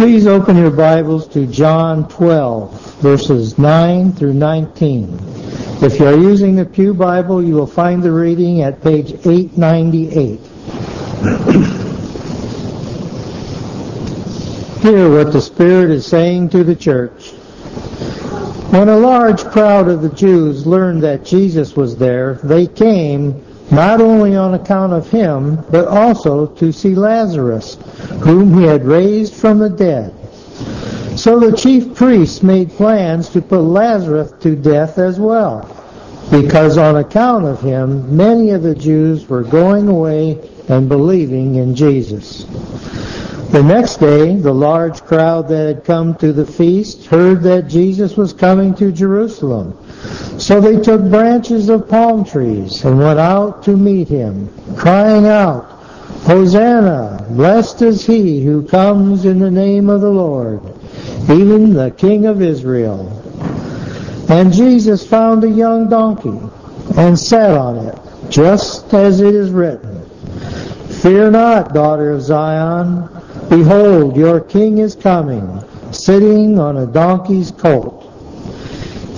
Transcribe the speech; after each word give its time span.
Please 0.00 0.26
open 0.26 0.56
your 0.56 0.70
Bibles 0.70 1.28
to 1.28 1.46
John 1.46 2.08
12, 2.08 3.02
verses 3.02 3.58
9 3.58 4.14
through 4.14 4.32
19. 4.32 5.18
If 5.82 6.00
you 6.00 6.06
are 6.06 6.16
using 6.16 6.56
the 6.56 6.64
Pew 6.64 6.94
Bible, 6.94 7.44
you 7.44 7.52
will 7.52 7.66
find 7.66 8.02
the 8.02 8.10
reading 8.10 8.62
at 8.62 8.82
page 8.82 9.12
898. 9.12 10.40
Hear 14.80 15.10
what 15.10 15.34
the 15.34 15.40
Spirit 15.42 15.90
is 15.90 16.06
saying 16.06 16.48
to 16.48 16.64
the 16.64 16.74
church. 16.74 17.32
When 18.72 18.88
a 18.88 18.96
large 18.96 19.44
crowd 19.44 19.88
of 19.88 20.00
the 20.00 20.08
Jews 20.08 20.66
learned 20.66 21.02
that 21.02 21.26
Jesus 21.26 21.76
was 21.76 21.98
there, 21.98 22.40
they 22.42 22.66
came 22.66 23.44
not 23.70 24.00
only 24.00 24.36
on 24.36 24.54
account 24.54 24.92
of 24.92 25.08
him, 25.10 25.56
but 25.70 25.86
also 25.86 26.46
to 26.46 26.72
see 26.72 26.94
Lazarus, 26.94 27.76
whom 28.22 28.58
he 28.58 28.64
had 28.64 28.84
raised 28.84 29.34
from 29.34 29.58
the 29.58 29.70
dead. 29.70 30.14
So 31.16 31.38
the 31.38 31.56
chief 31.56 31.94
priests 31.94 32.42
made 32.42 32.70
plans 32.70 33.28
to 33.30 33.42
put 33.42 33.60
Lazarus 33.60 34.32
to 34.40 34.56
death 34.56 34.98
as 34.98 35.20
well, 35.20 35.68
because 36.30 36.78
on 36.78 36.96
account 36.96 37.44
of 37.44 37.60
him, 37.60 38.16
many 38.16 38.50
of 38.50 38.62
the 38.62 38.74
Jews 38.74 39.28
were 39.28 39.42
going 39.42 39.88
away 39.88 40.38
and 40.68 40.88
believing 40.88 41.56
in 41.56 41.74
Jesus. 41.74 42.44
The 43.50 43.62
next 43.62 43.96
day, 43.96 44.36
the 44.36 44.54
large 44.54 45.02
crowd 45.02 45.48
that 45.48 45.66
had 45.66 45.84
come 45.84 46.14
to 46.16 46.32
the 46.32 46.46
feast 46.46 47.06
heard 47.06 47.42
that 47.42 47.66
Jesus 47.66 48.16
was 48.16 48.32
coming 48.32 48.74
to 48.76 48.92
Jerusalem. 48.92 49.76
So 50.38 50.60
they 50.60 50.80
took 50.80 51.02
branches 51.02 51.68
of 51.68 51.88
palm 51.88 52.24
trees 52.24 52.84
and 52.84 52.98
went 52.98 53.18
out 53.18 53.62
to 53.64 53.76
meet 53.76 54.08
him, 54.08 54.48
crying 54.76 55.26
out, 55.26 55.64
Hosanna! 56.24 57.26
Blessed 57.30 57.82
is 57.82 58.06
he 58.06 58.44
who 58.44 58.66
comes 58.66 59.24
in 59.24 59.38
the 59.38 59.50
name 59.50 59.88
of 59.88 60.00
the 60.00 60.10
Lord, 60.10 60.60
even 61.30 61.74
the 61.74 61.90
King 61.90 62.26
of 62.26 62.42
Israel. 62.42 63.08
And 64.28 64.52
Jesus 64.52 65.06
found 65.06 65.44
a 65.44 65.50
young 65.50 65.88
donkey 65.88 66.38
and 66.96 67.18
sat 67.18 67.56
on 67.56 67.78
it, 67.78 67.98
just 68.30 68.92
as 68.94 69.20
it 69.20 69.34
is 69.34 69.50
written, 69.50 70.08
Fear 71.02 71.32
not, 71.32 71.74
daughter 71.74 72.12
of 72.12 72.22
Zion. 72.22 73.08
Behold, 73.48 74.16
your 74.16 74.40
king 74.40 74.78
is 74.78 74.94
coming, 74.94 75.64
sitting 75.92 76.58
on 76.58 76.76
a 76.76 76.86
donkey's 76.86 77.50
colt. 77.50 77.99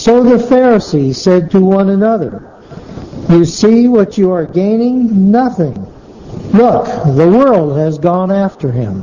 So 0.00 0.22
the 0.22 0.38
Pharisees 0.38 1.20
said 1.20 1.50
to 1.50 1.60
one 1.60 1.90
another, 1.90 2.42
You 3.28 3.44
see 3.44 3.86
what 3.86 4.16
you 4.16 4.32
are 4.32 4.46
gaining? 4.46 5.30
Nothing. 5.30 5.74
Look, 6.54 6.86
the 6.86 7.28
world 7.28 7.76
has 7.76 7.98
gone 7.98 8.32
after 8.32 8.72
him. 8.72 9.02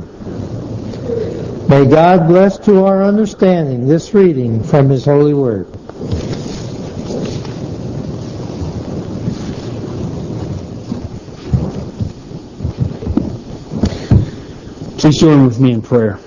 May 1.68 1.86
God 1.86 2.26
bless 2.26 2.58
to 2.66 2.84
our 2.84 3.04
understanding 3.04 3.86
this 3.86 4.12
reading 4.12 4.60
from 4.60 4.88
His 4.88 5.04
holy 5.04 5.34
word. 5.34 5.72
Please 14.98 15.20
join 15.20 15.46
with 15.46 15.60
me 15.60 15.70
in 15.70 15.80
prayer. 15.80 16.18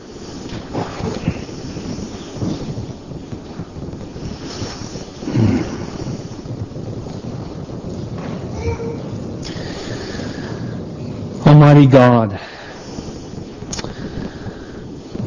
Almighty 11.61 11.85
God, 11.85 12.31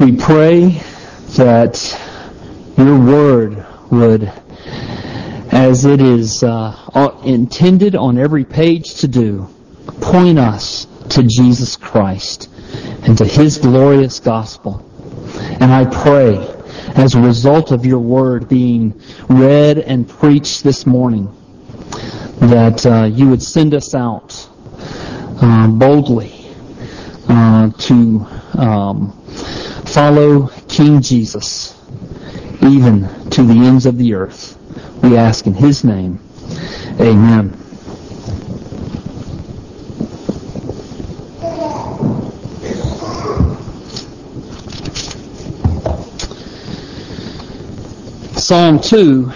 we 0.01 0.17
pray 0.17 0.81
that 1.37 1.97
your 2.77 2.99
word 2.99 3.65
would, 3.89 4.23
as 5.53 5.85
it 5.85 6.01
is 6.01 6.43
uh, 6.43 7.17
intended 7.23 7.95
on 7.95 8.17
every 8.17 8.43
page 8.43 8.95
to 8.95 9.07
do, 9.07 9.47
point 10.01 10.37
us 10.37 10.87
to 11.11 11.23
Jesus 11.23 11.77
Christ 11.77 12.49
and 13.03 13.17
to 13.17 13.23
his 13.23 13.57
glorious 13.57 14.19
gospel. 14.19 14.85
And 15.61 15.71
I 15.71 15.85
pray, 15.85 16.35
as 16.95 17.15
a 17.15 17.21
result 17.21 17.71
of 17.71 17.85
your 17.85 17.99
word 17.99 18.49
being 18.49 19.01
read 19.29 19.77
and 19.77 20.05
preached 20.05 20.65
this 20.65 20.85
morning, 20.85 21.33
that 22.41 22.85
uh, 22.85 23.05
you 23.05 23.29
would 23.29 23.41
send 23.41 23.73
us 23.73 23.95
out 23.95 24.49
uh, 25.41 25.67
boldly 25.67 26.45
uh, 27.27 27.69
to 27.71 28.25
um, 28.57 29.11
follow 29.85 30.47
King 30.67 31.01
Jesus, 31.01 31.79
even 32.61 33.29
to 33.31 33.43
the 33.43 33.53
ends 33.53 33.85
of 33.85 33.97
the 33.97 34.13
earth. 34.13 34.57
We 35.03 35.17
ask 35.17 35.47
in 35.47 35.53
his 35.53 35.83
name. 35.83 36.19
Amen. 36.99 37.61
Psalm 48.37 48.79
2, 48.79 49.31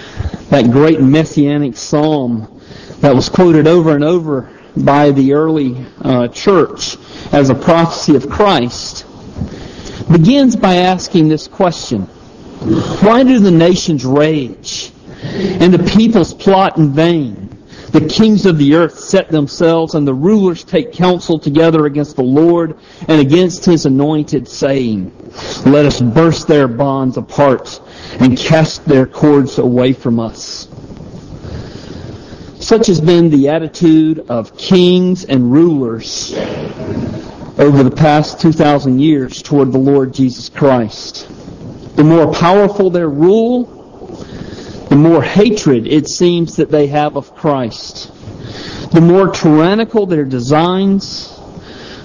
that 0.50 0.70
great 0.72 1.02
messianic 1.02 1.76
psalm 1.76 2.62
that 3.00 3.16
was 3.16 3.28
quoted 3.28 3.66
over 3.66 3.96
and 3.96 4.04
over 4.04 4.52
by 4.76 5.12
the 5.12 5.34
early 5.34 5.86
uh, 6.02 6.28
church 6.30 6.98
as 7.32 7.50
a 7.50 7.56
prophecy 7.56 8.16
of 8.16 8.30
Christ, 8.30 9.06
begins 10.12 10.56
by 10.56 10.76
asking 10.78 11.28
this 11.28 11.48
question. 11.48 12.04
Why 13.02 13.24
do 13.24 13.40
the 13.40 13.52
nations 13.52 14.06
rage 14.06 14.92
and 15.24 15.74
the 15.74 15.92
peoples 15.92 16.34
plot 16.34 16.78
in 16.78 16.92
vain? 16.92 17.50
The 17.92 18.08
kings 18.08 18.46
of 18.46 18.60
the 18.60 18.76
earth 18.76 19.00
set 19.00 19.30
themselves 19.30 19.96
and 19.96 20.08
the 20.08 20.14
rulers 20.14 20.64
take 20.64 20.94
counsel 20.94 21.40
together 21.40 21.88
against 21.88 22.16
the 22.16 22.24
Lord 22.24 22.78
and 23.08 23.20
against 23.20 23.66
his 23.66 23.88
anointed, 23.88 24.48
saying, 24.48 25.12
Let 25.66 25.86
us 25.88 26.00
burst 26.00 26.48
their 26.48 26.68
bonds 26.68 27.18
apart 27.18 27.82
and 28.20 28.38
cast 28.38 28.86
their 28.86 29.08
cords 29.08 29.58
away 29.58 29.94
from 29.94 30.20
us. 30.20 30.68
Such 32.70 32.86
has 32.86 33.02
been 33.02 33.32
the 33.32 33.50
attitude 33.50 34.30
of 34.30 34.56
kings 34.56 35.26
and 35.26 35.52
rulers 35.52 36.36
over 37.58 37.82
the 37.82 37.90
past 37.90 38.40
2,000 38.42 39.00
years 39.00 39.42
toward 39.42 39.72
the 39.72 39.80
Lord 39.80 40.14
Jesus 40.14 40.50
Christ. 40.50 41.28
The 41.96 42.04
more 42.04 42.32
powerful 42.32 42.92
their 42.92 43.10
rule, 43.10 43.64
the 44.88 44.96
more 44.96 45.24
hatred 45.24 45.88
it 45.88 46.08
seems 46.08 46.58
that 46.58 46.70
they 46.70 46.86
have 46.86 47.18
of 47.18 47.34
Christ. 47.34 48.12
The 48.92 49.02
more 49.02 49.32
tyrannical 49.32 50.06
their 50.06 50.26
designs, 50.26 51.36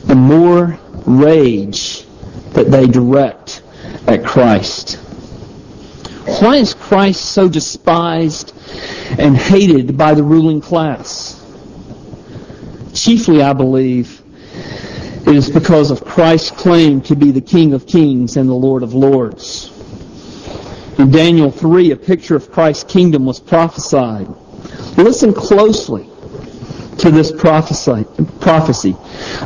the 0.04 0.14
more 0.14 0.78
rage 1.04 2.06
that 2.54 2.70
they 2.70 2.86
direct 2.86 3.60
at 4.06 4.24
Christ. 4.24 4.94
Why 6.40 6.56
is 6.56 6.72
Christ 6.72 7.22
so 7.22 7.50
despised 7.50 8.54
and 9.18 9.36
hated 9.36 9.96
by 9.96 10.14
the 10.14 10.22
ruling 10.22 10.60
class? 10.60 11.40
Chiefly, 12.94 13.42
I 13.42 13.52
believe, 13.52 14.22
it 15.26 15.34
is 15.34 15.50
because 15.50 15.90
of 15.90 16.04
Christ's 16.04 16.50
claim 16.50 17.00
to 17.02 17.16
be 17.16 17.30
the 17.30 17.40
King 17.40 17.72
of 17.72 17.86
kings 17.86 18.36
and 18.36 18.48
the 18.48 18.54
Lord 18.54 18.82
of 18.82 18.94
lords. 18.94 19.70
In 20.98 21.10
Daniel 21.10 21.50
3, 21.50 21.90
a 21.90 21.96
picture 21.96 22.36
of 22.36 22.52
Christ's 22.52 22.84
kingdom 22.84 23.26
was 23.26 23.40
prophesied. 23.40 24.28
Listen 24.96 25.34
closely 25.34 26.08
to 26.98 27.10
this 27.10 27.32
prophecy. 27.32 28.96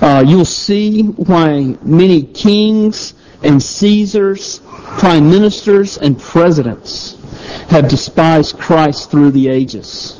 Uh, 0.02 0.24
you'll 0.26 0.44
see 0.44 1.02
why 1.02 1.76
many 1.82 2.22
kings 2.22 3.14
and 3.42 3.62
Caesars, 3.62 4.60
prime 4.98 5.30
ministers, 5.30 5.96
and 5.96 6.20
presidents 6.20 7.17
have 7.68 7.88
despised 7.88 8.58
Christ 8.58 9.10
through 9.10 9.30
the 9.30 9.48
ages. 9.48 10.16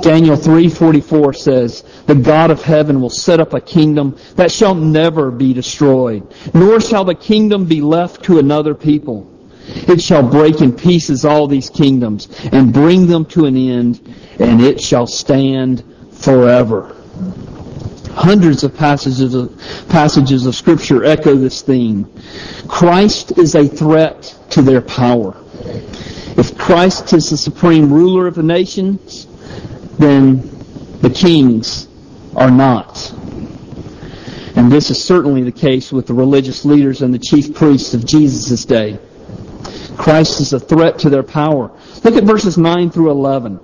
Daniel 0.00 0.36
3:44 0.36 1.32
says, 1.32 1.82
"The 2.06 2.14
God 2.14 2.50
of 2.50 2.62
heaven 2.62 3.00
will 3.00 3.10
set 3.10 3.40
up 3.40 3.54
a 3.54 3.60
kingdom 3.60 4.14
that 4.36 4.52
shall 4.52 4.74
never 4.74 5.30
be 5.30 5.52
destroyed, 5.52 6.22
nor 6.52 6.80
shall 6.80 7.04
the 7.04 7.14
kingdom 7.14 7.64
be 7.64 7.80
left 7.80 8.22
to 8.24 8.38
another 8.38 8.74
people. 8.74 9.26
It 9.88 10.00
shall 10.02 10.22
break 10.22 10.60
in 10.60 10.72
pieces 10.72 11.24
all 11.24 11.46
these 11.46 11.70
kingdoms 11.70 12.28
and 12.52 12.72
bring 12.72 13.06
them 13.06 13.24
to 13.26 13.46
an 13.46 13.56
end, 13.56 14.00
and 14.38 14.60
it 14.60 14.80
shall 14.80 15.06
stand 15.06 15.82
forever." 16.12 16.92
Hundreds 18.12 18.62
of 18.62 18.76
passages 18.76 19.34
of, 19.34 19.50
passages 19.88 20.46
of 20.46 20.54
scripture 20.54 21.04
echo 21.04 21.34
this 21.34 21.62
theme. 21.62 22.06
Christ 22.68 23.38
is 23.38 23.54
a 23.54 23.66
threat 23.66 24.34
to 24.50 24.62
their 24.62 24.80
power. 24.80 25.34
If 26.36 26.58
Christ 26.58 27.12
is 27.12 27.30
the 27.30 27.36
supreme 27.36 27.92
ruler 27.92 28.26
of 28.26 28.34
the 28.34 28.42
nations, 28.42 29.26
then 29.98 30.42
the 31.00 31.10
kings 31.10 31.88
are 32.34 32.50
not. 32.50 33.12
And 34.56 34.70
this 34.70 34.90
is 34.90 35.02
certainly 35.02 35.42
the 35.42 35.52
case 35.52 35.92
with 35.92 36.06
the 36.06 36.14
religious 36.14 36.64
leaders 36.64 37.02
and 37.02 37.12
the 37.12 37.18
chief 37.18 37.54
priests 37.54 37.94
of 37.94 38.04
Jesus' 38.04 38.64
day. 38.64 38.98
Christ 39.96 40.40
is 40.40 40.52
a 40.52 40.60
threat 40.60 40.98
to 41.00 41.10
their 41.10 41.22
power. 41.22 41.70
Look 42.02 42.16
at 42.16 42.24
verses 42.24 42.58
9 42.58 42.90
through 42.90 43.10
11. 43.10 43.56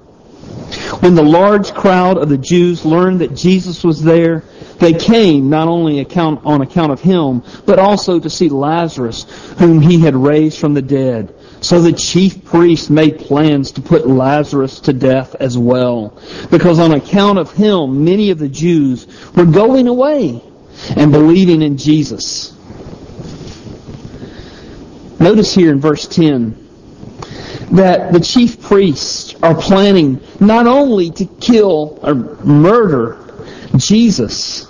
When 1.00 1.14
the 1.14 1.22
large 1.22 1.72
crowd 1.74 2.18
of 2.18 2.28
the 2.28 2.38
Jews 2.38 2.84
learned 2.84 3.20
that 3.20 3.34
Jesus 3.34 3.82
was 3.82 4.02
there, 4.02 4.44
they 4.78 4.92
came 4.92 5.48
not 5.48 5.68
only 5.68 6.00
account, 6.00 6.40
on 6.44 6.62
account 6.62 6.92
of 6.92 7.00
him, 7.00 7.42
but 7.66 7.78
also 7.78 8.18
to 8.18 8.30
see 8.30 8.48
Lazarus, 8.48 9.24
whom 9.58 9.80
he 9.80 10.00
had 10.00 10.14
raised 10.14 10.58
from 10.58 10.74
the 10.74 10.82
dead. 10.82 11.34
So 11.60 11.80
the 11.82 11.92
chief 11.92 12.44
priests 12.44 12.88
made 12.88 13.18
plans 13.18 13.72
to 13.72 13.82
put 13.82 14.08
Lazarus 14.08 14.80
to 14.80 14.92
death 14.92 15.34
as 15.34 15.58
well, 15.58 16.18
because 16.50 16.78
on 16.78 16.92
account 16.92 17.38
of 17.38 17.52
him, 17.52 18.04
many 18.04 18.30
of 18.30 18.38
the 18.38 18.48
Jews 18.48 19.06
were 19.34 19.44
going 19.44 19.86
away 19.86 20.42
and 20.96 21.12
believing 21.12 21.60
in 21.60 21.76
Jesus. 21.76 22.56
Notice 25.20 25.54
here 25.54 25.70
in 25.70 25.80
verse 25.80 26.08
10 26.08 26.68
that 27.72 28.12
the 28.12 28.20
chief 28.20 28.62
priests 28.62 29.34
are 29.42 29.54
planning 29.54 30.20
not 30.40 30.66
only 30.66 31.10
to 31.10 31.26
kill 31.26 32.00
or 32.02 32.14
murder 32.14 33.18
Jesus, 33.76 34.64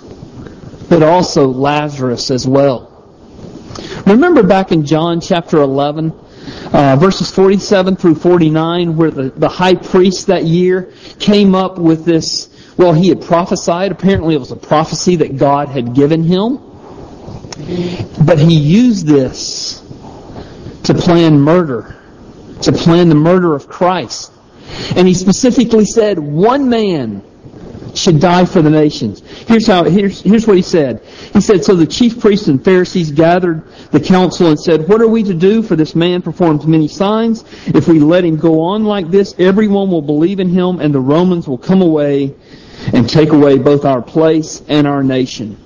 but 0.89 1.01
also 1.01 1.47
Lazarus 1.47 2.29
as 2.31 2.45
well. 2.45 2.89
Remember 4.05 4.43
back 4.43 4.73
in 4.73 4.85
John 4.85 5.21
chapter 5.21 5.61
11, 5.61 6.13
uh, 6.73 6.95
verses 6.95 7.31
47 7.31 7.95
through 7.95 8.15
49, 8.15 8.95
where 8.95 9.11
the, 9.11 9.29
the 9.29 9.49
high 9.49 9.75
priest 9.75 10.27
that 10.27 10.45
year 10.45 10.91
came 11.19 11.55
up 11.55 11.77
with 11.77 12.05
this, 12.05 12.49
well, 12.77 12.93
he 12.93 13.09
had 13.09 13.21
prophesied. 13.21 13.91
Apparently 13.91 14.35
it 14.35 14.39
was 14.39 14.51
a 14.51 14.55
prophecy 14.55 15.17
that 15.17 15.37
God 15.37 15.69
had 15.69 15.93
given 15.93 16.23
him. 16.23 16.59
But 18.25 18.39
he 18.39 18.55
used 18.55 19.05
this 19.05 19.79
to 20.83 20.93
plan 20.93 21.39
murder, 21.39 21.95
to 22.61 22.71
plan 22.71 23.09
the 23.09 23.15
murder 23.15 23.55
of 23.55 23.67
Christ. 23.67 24.31
And 24.95 25.07
he 25.07 25.13
specifically 25.13 25.85
said, 25.85 26.17
one 26.17 26.69
man 26.69 27.21
should 27.95 28.19
die 28.19 28.45
for 28.45 28.61
the 28.61 28.69
nations. 28.69 29.21
Here's 29.47 29.67
how, 29.67 29.83
here's, 29.83 30.21
here's 30.21 30.47
what 30.47 30.55
he 30.55 30.61
said. 30.61 31.01
He 31.33 31.41
said, 31.41 31.63
So 31.63 31.75
the 31.75 31.85
chief 31.85 32.19
priests 32.19 32.47
and 32.47 32.63
Pharisees 32.63 33.11
gathered 33.11 33.63
the 33.91 33.99
council 33.99 34.47
and 34.47 34.59
said, 34.59 34.87
What 34.87 35.01
are 35.01 35.07
we 35.07 35.23
to 35.23 35.33
do? 35.33 35.61
For 35.61 35.75
this 35.75 35.95
man 35.95 36.21
performs 36.21 36.65
many 36.65 36.87
signs. 36.87 37.43
If 37.67 37.87
we 37.87 37.99
let 37.99 38.23
him 38.23 38.37
go 38.37 38.61
on 38.61 38.83
like 38.83 39.09
this, 39.09 39.35
everyone 39.39 39.89
will 39.89 40.01
believe 40.01 40.39
in 40.39 40.49
him 40.49 40.79
and 40.79 40.93
the 40.93 40.99
Romans 40.99 41.47
will 41.47 41.57
come 41.57 41.81
away 41.81 42.33
and 42.93 43.09
take 43.09 43.29
away 43.31 43.57
both 43.57 43.85
our 43.85 44.01
place 44.01 44.61
and 44.67 44.87
our 44.87 45.03
nation. 45.03 45.57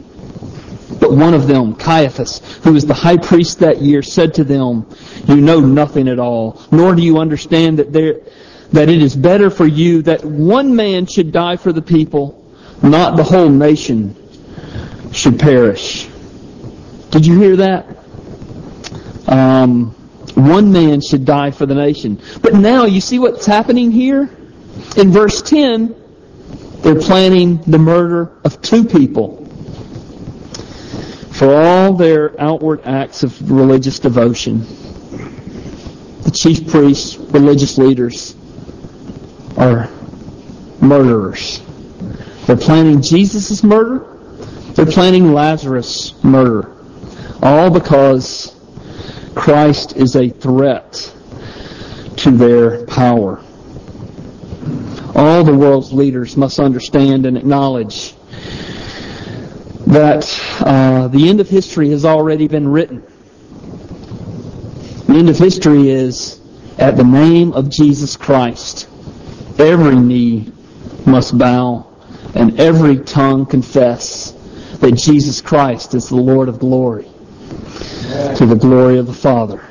But 1.00 1.12
one 1.12 1.34
of 1.34 1.48
them, 1.48 1.76
Caiaphas, 1.76 2.60
who 2.64 2.74
was 2.74 2.86
the 2.86 2.94
high 2.94 3.18
priest 3.18 3.60
that 3.60 3.82
year, 3.82 4.02
said 4.02 4.34
to 4.36 4.44
them, 4.44 4.88
You 5.28 5.38
know 5.38 5.60
nothing 5.60 6.08
at 6.08 6.20
all, 6.20 6.62
nor 6.72 6.96
do 6.96 7.02
you 7.02 7.20
understand 7.20 7.80
that 7.80 7.92
there 7.92 8.22
that 8.76 8.90
it 8.90 9.02
is 9.02 9.16
better 9.16 9.50
for 9.50 9.66
you 9.66 10.02
that 10.02 10.24
one 10.24 10.76
man 10.76 11.06
should 11.06 11.32
die 11.32 11.56
for 11.56 11.72
the 11.72 11.82
people, 11.82 12.46
not 12.84 13.16
the 13.16 13.24
whole 13.24 13.48
nation 13.48 14.14
should 15.14 15.40
perish. 15.40 16.10
Did 17.10 17.26
you 17.26 17.40
hear 17.40 17.56
that? 17.56 17.86
Um, 19.30 19.92
one 20.36 20.74
man 20.74 21.00
should 21.00 21.24
die 21.24 21.52
for 21.52 21.66
the 21.66 21.74
nation. 21.74 22.22
But 22.42 22.54
now 22.54 22.84
you 22.84 23.00
see 23.00 23.18
what's 23.18 23.46
happening 23.46 23.92
here? 23.92 24.24
In 24.98 25.10
verse 25.10 25.42
10, 25.42 25.96
they're 26.82 27.00
planning 27.00 27.62
the 27.62 27.80
murder 27.80 28.34
of 28.44 28.62
two 28.62 28.84
people 28.84 29.46
for 31.32 31.56
all 31.56 31.94
their 31.94 32.40
outward 32.42 32.82
acts 32.84 33.24
of 33.24 33.50
religious 33.50 34.00
devotion. 34.00 34.60
The 36.24 36.32
chief 36.32 36.68
priests, 36.70 37.16
religious 37.16 37.78
leaders, 37.78 38.36
are 39.58 39.90
murderers. 40.82 41.62
They're 42.46 42.58
planning 42.58 43.02
Jesus' 43.02 43.64
murder. 43.64 44.06
They're 44.74 44.86
planning 44.86 45.34
Lazarus' 45.34 46.14
murder. 46.24 46.76
All 47.42 47.70
because 47.70 48.56
Christ 49.34 49.96
is 49.96 50.16
a 50.16 50.30
threat 50.30 51.14
to 52.18 52.32
their 52.32 52.86
power. 52.86 53.42
All 55.16 55.44
the 55.44 55.56
world's 55.56 55.94
leaders 55.94 56.36
must 56.36 56.60
understand 56.60 57.26
and 57.26 57.38
acknowledge 57.38 58.14
that 59.88 60.28
uh, 60.60 61.08
the 61.08 61.30
end 61.30 61.40
of 61.40 61.48
history 61.48 61.90
has 61.92 62.04
already 62.04 62.48
been 62.48 62.68
written. 62.68 63.02
The 65.08 65.14
end 65.14 65.30
of 65.30 65.38
history 65.38 65.90
is 65.90 66.42
at 66.78 66.98
the 66.98 67.04
name 67.04 67.54
of 67.54 67.70
Jesus 67.70 68.18
Christ 68.18 68.90
every 69.60 69.96
knee 69.96 70.52
must 71.06 71.38
bow 71.38 71.88
and 72.36 72.60
every 72.60 72.98
tongue 72.98 73.46
confess 73.46 74.32
that 74.80 74.94
Jesus 74.94 75.42
Christ 75.42 75.94
is 75.94 76.10
the 76.10 76.16
Lord 76.16 76.50
of 76.50 76.60
glory 76.60 77.08
to 78.38 78.46
the 78.46 78.56
glory 78.56 78.98
of 78.98 79.08
the 79.08 79.14
Father. 79.14 79.64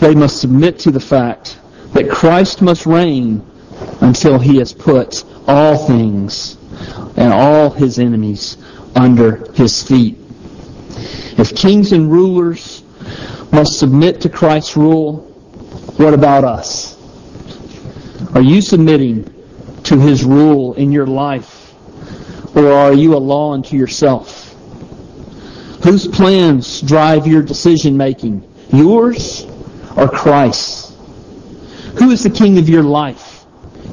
They 0.00 0.14
must 0.14 0.40
submit 0.40 0.78
to 0.80 0.90
the 0.90 1.00
fact 1.00 1.58
that 1.94 2.10
Christ 2.10 2.62
must 2.62 2.86
reign 2.86 3.44
until 4.00 4.38
he 4.38 4.58
has 4.58 4.72
put 4.72 5.24
all 5.46 5.76
things 5.76 6.56
and 7.16 7.32
all 7.32 7.70
his 7.70 7.98
enemies 7.98 8.56
under 8.94 9.50
his 9.52 9.82
feet. 9.82 10.18
If 11.38 11.54
kings 11.54 11.92
and 11.92 12.10
rulers 12.10 12.82
must 13.52 13.78
submit 13.78 14.20
to 14.22 14.28
Christ's 14.28 14.76
rule, 14.76 15.18
what 15.96 16.14
about 16.14 16.44
us? 16.44 16.97
Are 18.34 18.42
you 18.42 18.60
submitting 18.60 19.32
to 19.84 19.98
His 19.98 20.24
rule 20.24 20.74
in 20.74 20.92
your 20.92 21.06
life? 21.06 21.74
Or 22.54 22.70
are 22.70 22.92
you 22.92 23.14
a 23.14 23.18
law 23.18 23.52
unto 23.52 23.76
yourself? 23.76 24.54
Whose 25.82 26.06
plans 26.06 26.80
drive 26.80 27.26
your 27.26 27.42
decision 27.42 27.96
making? 27.96 28.44
Yours 28.72 29.46
or 29.96 30.08
Christ's? 30.08 30.94
Who 31.98 32.10
is 32.10 32.22
the 32.22 32.30
king 32.30 32.58
of 32.58 32.68
your 32.68 32.82
life? 32.82 33.44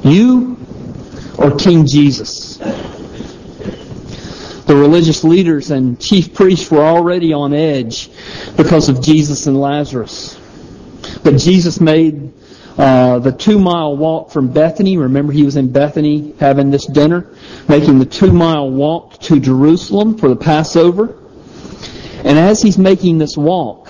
You 0.04 0.56
or 1.38 1.56
King 1.56 1.86
Jesus? 1.86 2.58
The 4.66 4.74
religious 4.74 5.24
leaders 5.24 5.70
and 5.70 6.00
chief 6.00 6.34
priests 6.34 6.70
were 6.70 6.82
already 6.82 7.32
on 7.32 7.52
edge 7.52 8.10
because 8.56 8.88
of 8.88 9.00
Jesus 9.00 9.46
and 9.46 9.60
Lazarus. 9.60 10.38
But 11.22 11.36
Jesus 11.36 11.80
made 11.80 12.32
uh, 12.78 13.18
the 13.20 13.32
two 13.32 13.58
mile 13.58 13.96
walk 13.96 14.30
from 14.30 14.48
Bethany, 14.48 14.98
remember 14.98 15.32
he 15.32 15.44
was 15.44 15.56
in 15.56 15.72
Bethany 15.72 16.34
having 16.38 16.70
this 16.70 16.84
dinner, 16.84 17.34
making 17.68 17.98
the 17.98 18.04
two 18.04 18.32
mile 18.32 18.70
walk 18.70 19.18
to 19.20 19.40
Jerusalem 19.40 20.18
for 20.18 20.28
the 20.28 20.36
Passover. 20.36 21.16
And 22.18 22.38
as 22.38 22.60
he's 22.60 22.76
making 22.76 23.16
this 23.18 23.36
walk, 23.36 23.88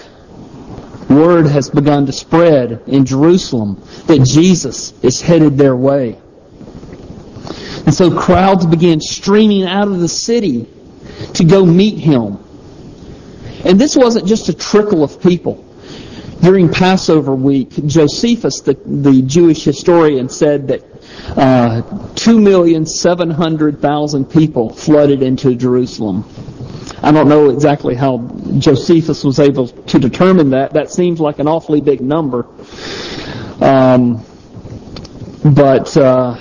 word 1.10 1.46
has 1.46 1.68
begun 1.68 2.06
to 2.06 2.12
spread 2.12 2.82
in 2.86 3.04
Jerusalem 3.06 3.82
that 4.06 4.24
Jesus 4.24 4.92
is 5.02 5.20
headed 5.20 5.58
their 5.58 5.74
way. 5.74 6.18
And 7.86 7.94
so 7.94 8.16
crowds 8.16 8.66
began 8.66 9.00
streaming 9.00 9.64
out 9.64 9.88
of 9.88 9.98
the 9.98 10.08
city 10.08 10.68
to 11.34 11.44
go 11.44 11.64
meet 11.64 11.98
him. 11.98 12.38
And 13.64 13.80
this 13.80 13.96
wasn't 13.96 14.26
just 14.26 14.48
a 14.48 14.54
trickle 14.54 15.02
of 15.02 15.20
people 15.20 15.65
during 16.40 16.70
Passover 16.70 17.34
week, 17.34 17.70
Josephus, 17.86 18.60
the, 18.60 18.74
the 18.84 19.22
Jewish 19.22 19.64
historian, 19.64 20.28
said 20.28 20.68
that 20.68 20.84
uh, 21.36 21.82
2,700,000 22.14 24.32
people 24.32 24.70
flooded 24.70 25.22
into 25.22 25.54
Jerusalem. 25.54 26.24
I 27.02 27.12
don't 27.12 27.28
know 27.28 27.50
exactly 27.50 27.94
how 27.94 28.18
Josephus 28.58 29.24
was 29.24 29.38
able 29.38 29.68
to 29.68 29.98
determine 29.98 30.50
that. 30.50 30.72
That 30.72 30.90
seems 30.90 31.20
like 31.20 31.38
an 31.38 31.48
awfully 31.48 31.80
big 31.80 32.00
number. 32.00 32.46
Um, 33.60 34.24
but 35.44 35.96
uh, 35.96 36.36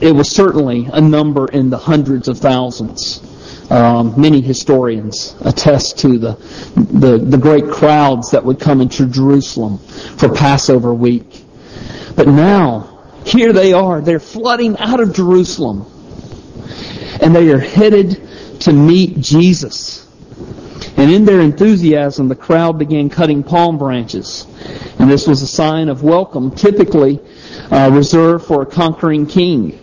it 0.00 0.12
was 0.12 0.30
certainly 0.30 0.88
a 0.92 1.00
number 1.00 1.48
in 1.48 1.70
the 1.70 1.78
hundreds 1.78 2.28
of 2.28 2.38
thousands. 2.38 3.25
Um, 3.68 4.20
many 4.20 4.40
historians 4.40 5.34
attest 5.40 5.98
to 6.00 6.18
the, 6.18 6.32
the, 6.76 7.18
the 7.18 7.36
great 7.36 7.68
crowds 7.68 8.30
that 8.30 8.44
would 8.44 8.60
come 8.60 8.80
into 8.80 9.06
Jerusalem 9.06 9.78
for 9.78 10.28
Passover 10.28 10.94
week. 10.94 11.44
But 12.14 12.28
now, 12.28 12.96
here 13.24 13.52
they 13.52 13.72
are. 13.72 14.00
They're 14.00 14.20
flooding 14.20 14.78
out 14.78 15.00
of 15.00 15.14
Jerusalem. 15.14 15.84
And 17.20 17.34
they 17.34 17.50
are 17.50 17.58
headed 17.58 18.60
to 18.60 18.72
meet 18.72 19.18
Jesus. 19.20 20.06
And 20.96 21.10
in 21.10 21.24
their 21.24 21.40
enthusiasm, 21.40 22.28
the 22.28 22.36
crowd 22.36 22.78
began 22.78 23.10
cutting 23.10 23.42
palm 23.42 23.78
branches. 23.78 24.46
And 24.98 25.10
this 25.10 25.26
was 25.26 25.42
a 25.42 25.46
sign 25.46 25.88
of 25.88 26.02
welcome, 26.02 26.52
typically 26.52 27.20
uh, 27.70 27.90
reserved 27.92 28.46
for 28.46 28.62
a 28.62 28.66
conquering 28.66 29.26
king. 29.26 29.82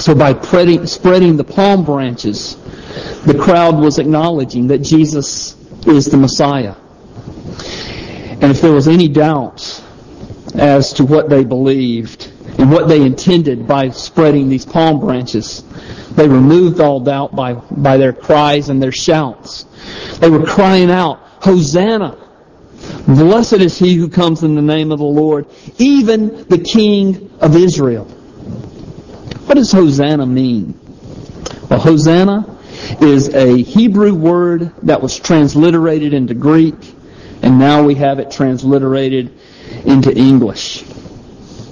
So 0.00 0.14
by 0.14 0.32
spreading 0.40 1.36
the 1.36 1.44
palm 1.44 1.84
branches, 1.84 2.56
the 3.26 3.38
crowd 3.38 3.78
was 3.78 3.98
acknowledging 3.98 4.68
that 4.68 4.78
Jesus 4.78 5.56
is 5.86 6.06
the 6.06 6.16
Messiah. 6.16 6.74
And 8.40 8.44
if 8.44 8.62
there 8.62 8.72
was 8.72 8.88
any 8.88 9.08
doubt 9.08 9.82
as 10.54 10.94
to 10.94 11.04
what 11.04 11.28
they 11.28 11.44
believed 11.44 12.32
and 12.58 12.72
what 12.72 12.88
they 12.88 13.02
intended 13.02 13.68
by 13.68 13.90
spreading 13.90 14.48
these 14.48 14.64
palm 14.64 15.00
branches, 15.00 15.62
they 16.12 16.26
removed 16.26 16.80
all 16.80 17.00
doubt 17.00 17.36
by, 17.36 17.52
by 17.52 17.98
their 17.98 18.14
cries 18.14 18.70
and 18.70 18.82
their 18.82 18.92
shouts. 18.92 19.66
They 20.18 20.30
were 20.30 20.46
crying 20.46 20.90
out, 20.90 21.18
Hosanna! 21.42 22.16
Blessed 23.06 23.54
is 23.54 23.78
he 23.78 23.96
who 23.96 24.08
comes 24.08 24.42
in 24.42 24.54
the 24.54 24.62
name 24.62 24.92
of 24.92 24.98
the 24.98 25.04
Lord, 25.04 25.46
even 25.76 26.44
the 26.48 26.58
King 26.58 27.30
of 27.40 27.54
Israel. 27.54 28.08
What 29.50 29.56
does 29.56 29.72
Hosanna 29.72 30.26
mean? 30.26 30.78
Well, 31.68 31.80
Hosanna 31.80 32.56
is 33.00 33.34
a 33.34 33.60
Hebrew 33.60 34.14
word 34.14 34.70
that 34.84 35.02
was 35.02 35.18
transliterated 35.18 36.14
into 36.14 36.34
Greek, 36.34 36.76
and 37.42 37.58
now 37.58 37.82
we 37.82 37.96
have 37.96 38.20
it 38.20 38.30
transliterated 38.30 39.32
into 39.84 40.16
English. 40.16 40.84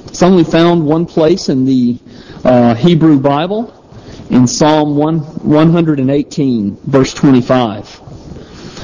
It's 0.08 0.24
only 0.24 0.42
found 0.42 0.86
one 0.86 1.06
place 1.06 1.48
in 1.48 1.66
the 1.66 2.00
uh, 2.42 2.74
Hebrew 2.74 3.20
Bible, 3.20 3.72
in 4.28 4.48
Psalm 4.48 4.96
1, 4.96 5.20
118, 5.20 6.78
verse 6.84 7.14
25. 7.14 8.07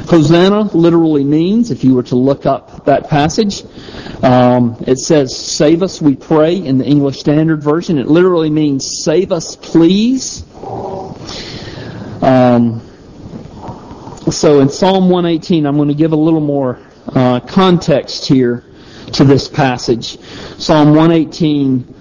Hosanna 0.08 0.64
literally 0.74 1.24
means, 1.24 1.70
if 1.70 1.82
you 1.82 1.94
were 1.94 2.02
to 2.04 2.16
look 2.16 2.46
up 2.46 2.84
that 2.84 3.08
passage, 3.08 3.64
um, 4.22 4.76
it 4.86 4.98
says, 4.98 5.36
Save 5.36 5.82
us, 5.82 6.00
we 6.00 6.14
pray, 6.14 6.56
in 6.56 6.78
the 6.78 6.84
English 6.84 7.20
Standard 7.20 7.62
Version. 7.62 7.98
It 7.98 8.06
literally 8.06 8.50
means, 8.50 9.02
Save 9.02 9.32
us, 9.32 9.56
please. 9.56 10.44
Um, 12.22 12.80
so 14.30 14.60
in 14.60 14.68
Psalm 14.68 15.10
118, 15.10 15.66
I'm 15.66 15.76
going 15.76 15.88
to 15.88 15.94
give 15.94 16.12
a 16.12 16.16
little 16.16 16.40
more 16.40 16.78
uh, 17.08 17.40
context 17.40 18.26
here 18.26 18.64
to 19.12 19.24
this 19.24 19.48
passage. 19.48 20.18
Psalm 20.58 20.94
118 20.94 21.94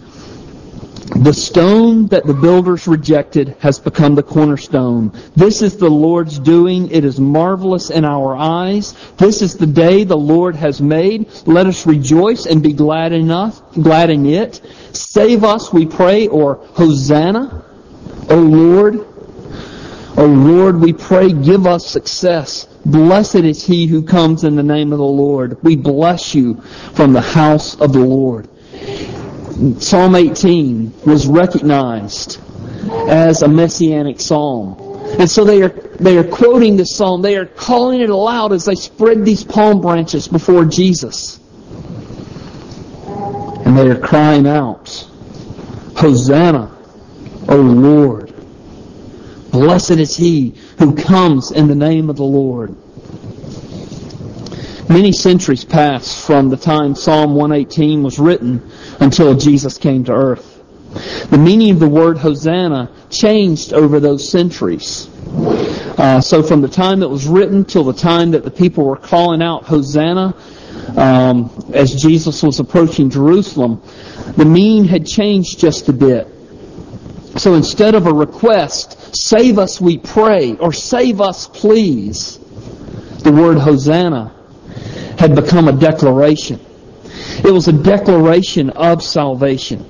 the 1.16 1.34
stone 1.34 2.08
that 2.08 2.26
the 2.26 2.34
builders 2.34 2.88
rejected 2.88 3.56
has 3.60 3.80
become 3.80 4.16
the 4.16 4.24
cornerstone. 4.24 5.12
This 5.36 5.62
is 5.62 5.78
the 5.78 5.90
Lord's 5.90 6.40
doing. 6.40 6.90
It 6.90 7.06
is 7.06 7.20
marvelous 7.20 7.92
in 7.92 8.04
our 8.04 8.36
eyes. 8.36 8.94
This 9.18 9.42
is 9.42 9.56
the 9.56 9.68
day 9.68 10.04
the 10.04 10.18
Lord 10.18 10.56
has 10.56 10.82
made. 10.82 11.30
Let 11.46 11.68
us 11.68 11.86
rejoice 11.86 12.46
and 12.46 12.64
be 12.64 12.74
glad 12.74 13.14
enough, 13.14 13.62
glad 13.74 14.10
in 14.10 14.26
it. 14.26 14.62
Save 14.94 15.44
us, 15.44 15.72
we 15.72 15.86
pray, 15.86 16.28
or 16.28 16.56
Hosanna. 16.74 17.64
O 18.30 18.38
Lord, 18.38 19.06
O 20.16 20.26
Lord, 20.26 20.80
we 20.80 20.94
pray, 20.94 21.32
give 21.32 21.66
us 21.66 21.88
success. 21.88 22.66
Blessed 22.86 23.36
is 23.36 23.66
he 23.66 23.88
who 23.88 24.04
comes 24.04 24.44
in 24.44 24.56
the 24.56 24.64
name 24.64 24.92
of 24.92 25.00
the 25.00 25.04
Lord. 25.04 25.58
We 25.64 25.76
bless 25.76 26.36
you 26.36 26.62
from 26.94 27.14
the 27.14 27.22
house 27.22 27.80
of 27.80 27.94
the 27.94 28.00
Lord. 28.00 28.48
Psalm 29.80 30.16
18 30.16 31.02
was 31.06 31.28
recognized 31.28 32.40
as 33.08 33.44
a 33.44 33.48
messianic 33.48 34.20
psalm. 34.20 34.80
And 35.20 35.30
so 35.30 35.46
they 35.46 35.62
are, 35.62 35.70
they 35.70 36.18
are 36.18 36.24
quoting 36.24 36.76
this 36.76 36.96
psalm. 36.96 37.22
They 37.22 37.38
are 37.38 37.46
calling 37.46 38.02
it 38.02 38.10
aloud 38.10 38.52
as 38.52 38.66
they 38.66 38.76
spread 38.76 39.24
these 39.24 39.44
palm 39.44 39.80
branches 39.82 40.28
before 40.28 40.66
Jesus. 40.66 41.40
And 43.66 43.78
they 43.78 43.90
are 43.90 44.00
crying 44.00 44.48
out, 44.48 44.90
Hosanna, 45.96 46.76
O 47.48 47.56
Lord. 47.56 48.34
Blessed 49.52 49.92
is 49.92 50.18
he 50.18 50.56
who 50.80 50.96
comes 50.96 51.52
in 51.52 51.68
the 51.68 51.76
name 51.76 52.10
of 52.10 52.16
the 52.16 52.24
Lord. 52.24 52.76
Many 54.90 55.14
centuries 55.14 55.64
passed 55.64 56.26
from 56.26 56.50
the 56.50 56.58
time 56.58 56.94
Psalm 56.94 57.36
118 57.36 58.04
was 58.04 58.20
written 58.20 58.70
until 59.00 59.34
Jesus 59.34 59.78
came 59.78 60.04
to 60.04 60.12
earth. 60.12 60.62
The 61.30 61.38
meaning 61.38 61.72
of 61.72 61.80
the 61.80 61.88
word 61.88 62.18
Hosanna 62.18 62.92
changed 63.10 63.72
over 63.72 64.02
those 64.02 64.30
centuries. 64.30 65.08
Uh, 65.98 66.20
so 66.20 66.44
from 66.44 66.62
the 66.62 66.68
time 66.68 67.02
it 67.02 67.10
was 67.10 67.26
written 67.28 67.64
till 67.64 67.86
the 67.86 67.94
time 67.94 68.32
that 68.32 68.44
the 68.44 68.52
people 68.52 68.84
were 68.84 68.98
calling 68.98 69.42
out 69.42 69.64
Hosanna, 69.64 70.36
um, 70.98 71.50
as 71.74 71.96
Jesus 71.96 72.44
was 72.44 72.60
approaching 72.60 73.10
Jerusalem, 73.10 73.82
the 74.36 74.46
meaning 74.46 74.84
had 74.86 75.08
changed 75.08 75.60
just 75.60 75.88
a 75.88 75.94
bit. 75.94 76.28
So 77.38 77.54
instead 77.54 77.96
of 77.96 78.06
a 78.06 78.14
request, 78.14 79.16
save 79.16 79.60
us 79.60 79.80
we 79.80 79.98
pray, 79.98 80.58
or 80.58 80.74
save 80.74 81.22
us 81.22 81.48
please, 81.48 82.38
the 83.20 83.32
word 83.32 83.58
Hosanna 83.58 84.34
had 85.24 85.38
become 85.38 85.70
a 85.70 85.72
declaration. 85.72 86.60
It 87.46 87.52
was 87.52 87.70
a 87.70 87.72
declaration 87.72 88.72
of 88.72 89.02
salvation. 89.02 89.90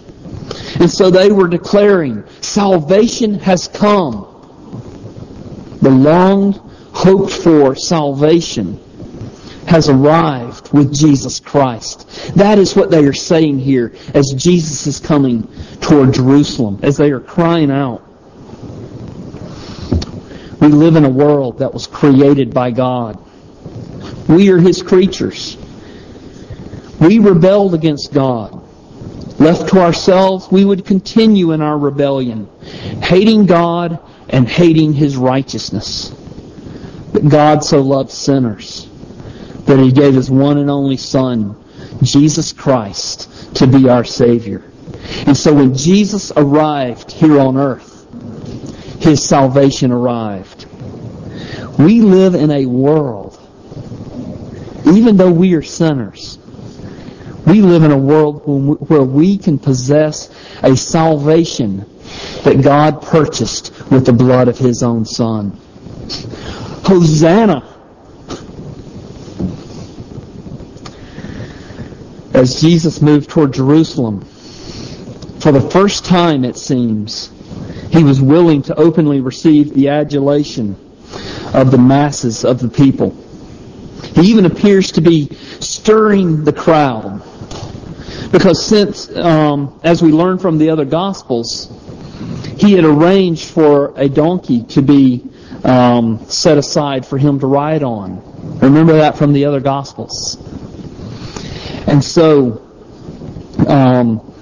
And 0.79 0.91
so 0.91 1.09
they 1.09 1.31
were 1.31 1.47
declaring, 1.47 2.23
salvation 2.41 3.39
has 3.39 3.67
come. 3.67 4.27
The 5.81 5.89
long 5.89 6.53
hoped 6.93 7.33
for 7.33 7.75
salvation 7.75 8.79
has 9.65 9.89
arrived 9.89 10.71
with 10.71 10.93
Jesus 10.93 11.39
Christ. 11.39 12.07
That 12.35 12.59
is 12.59 12.75
what 12.75 12.91
they 12.91 13.03
are 13.03 13.11
saying 13.11 13.57
here 13.57 13.95
as 14.13 14.35
Jesus 14.37 14.85
is 14.85 14.99
coming 14.99 15.51
toward 15.81 16.13
Jerusalem, 16.13 16.79
as 16.83 16.97
they 16.97 17.09
are 17.09 17.19
crying 17.19 17.71
out. 17.71 18.03
We 20.61 20.67
live 20.67 20.95
in 20.95 21.05
a 21.05 21.09
world 21.09 21.57
that 21.57 21.73
was 21.73 21.87
created 21.87 22.53
by 22.53 22.69
God. 22.69 23.22
We 24.27 24.49
are 24.49 24.59
His 24.59 24.81
creatures. 24.81 25.57
We 26.99 27.19
rebelled 27.19 27.73
against 27.73 28.13
God. 28.13 28.61
Left 29.39 29.69
to 29.69 29.79
ourselves, 29.79 30.49
we 30.51 30.63
would 30.63 30.85
continue 30.85 31.51
in 31.51 31.61
our 31.61 31.77
rebellion, 31.77 32.47
hating 33.01 33.45
God 33.45 33.99
and 34.29 34.47
hating 34.47 34.93
His 34.93 35.17
righteousness. 35.17 36.09
But 37.11 37.27
God 37.27 37.63
so 37.63 37.81
loved 37.81 38.11
sinners 38.11 38.87
that 39.65 39.79
He 39.79 39.91
gave 39.91 40.13
His 40.13 40.31
one 40.31 40.57
and 40.57 40.69
only 40.69 40.97
Son, 40.97 41.61
Jesus 42.01 42.53
Christ, 42.53 43.55
to 43.57 43.67
be 43.67 43.89
our 43.89 44.03
Savior. 44.03 44.63
And 45.27 45.35
so 45.35 45.53
when 45.53 45.75
Jesus 45.75 46.31
arrived 46.35 47.11
here 47.11 47.39
on 47.39 47.57
earth, 47.57 48.07
His 49.01 49.23
salvation 49.23 49.91
arrived. 49.91 50.65
We 51.77 52.01
live 52.01 52.35
in 52.35 52.51
a 52.51 52.65
world 52.65 53.32
even 54.97 55.17
though 55.17 55.31
we 55.31 55.53
are 55.55 55.61
sinners, 55.61 56.37
we 57.45 57.61
live 57.61 57.83
in 57.83 57.91
a 57.91 57.97
world 57.97 58.43
where 58.89 59.03
we 59.03 59.37
can 59.37 59.59
possess 59.59 60.29
a 60.61 60.75
salvation 60.75 61.85
that 62.43 62.61
God 62.61 63.01
purchased 63.01 63.71
with 63.91 64.05
the 64.05 64.13
blood 64.13 64.47
of 64.47 64.57
His 64.57 64.83
own 64.83 65.05
Son. 65.05 65.59
Hosanna! 66.85 67.69
As 72.33 72.59
Jesus 72.59 73.01
moved 73.01 73.29
toward 73.29 73.53
Jerusalem, 73.53 74.21
for 74.21 75.51
the 75.51 75.61
first 75.61 76.05
time, 76.05 76.45
it 76.45 76.57
seems, 76.57 77.29
he 77.91 78.03
was 78.03 78.21
willing 78.21 78.61
to 78.63 78.75
openly 78.75 79.21
receive 79.21 79.73
the 79.73 79.89
adulation 79.89 80.75
of 81.53 81.69
the 81.69 81.77
masses 81.77 82.43
of 82.43 82.59
the 82.59 82.69
people. 82.69 83.22
He 84.15 84.29
even 84.29 84.45
appears 84.45 84.91
to 84.93 85.01
be 85.01 85.29
stirring 85.59 86.43
the 86.43 86.53
crowd. 86.53 87.21
Because 88.31 88.63
since, 88.63 89.15
um, 89.15 89.79
as 89.83 90.01
we 90.01 90.11
learn 90.11 90.39
from 90.39 90.57
the 90.57 90.69
other 90.69 90.85
Gospels, 90.85 91.71
he 92.57 92.73
had 92.73 92.85
arranged 92.85 93.45
for 93.45 93.93
a 93.97 94.07
donkey 94.07 94.63
to 94.63 94.81
be 94.81 95.23
um, 95.63 96.23
set 96.27 96.57
aside 96.57 97.05
for 97.05 97.17
him 97.17 97.39
to 97.39 97.47
ride 97.47 97.83
on. 97.83 98.21
Remember 98.59 98.93
that 98.93 99.17
from 99.17 99.33
the 99.33 99.45
other 99.45 99.59
Gospels. 99.59 100.37
And 101.87 102.03
so, 102.03 102.61
um, 103.67 104.33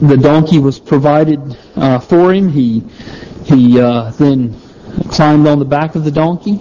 the 0.00 0.16
donkey 0.16 0.58
was 0.58 0.78
provided 0.78 1.56
uh, 1.74 1.98
for 1.98 2.32
him. 2.32 2.50
He 2.50 2.80
he 3.44 3.80
uh, 3.80 4.10
then 4.12 4.54
climbed 5.08 5.46
on 5.46 5.58
the 5.58 5.64
back 5.64 5.94
of 5.94 6.04
the 6.04 6.10
donkey 6.10 6.60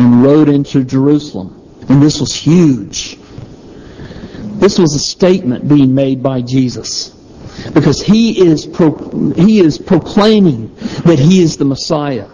and 0.00 0.22
rode 0.22 0.48
into 0.48 0.82
Jerusalem. 0.82 1.56
And 1.90 2.02
this 2.02 2.20
was 2.20 2.34
huge. 2.34 3.18
This 4.58 4.78
was 4.78 4.94
a 4.94 4.98
statement 4.98 5.68
being 5.68 5.94
made 5.94 6.22
by 6.22 6.40
Jesus 6.40 7.10
because 7.74 8.00
he 8.00 8.40
is 8.40 8.64
pro- 8.64 9.32
he 9.32 9.60
is 9.60 9.76
proclaiming 9.76 10.74
that 11.04 11.18
he 11.18 11.42
is 11.42 11.58
the 11.58 11.66
Messiah. 11.66 12.28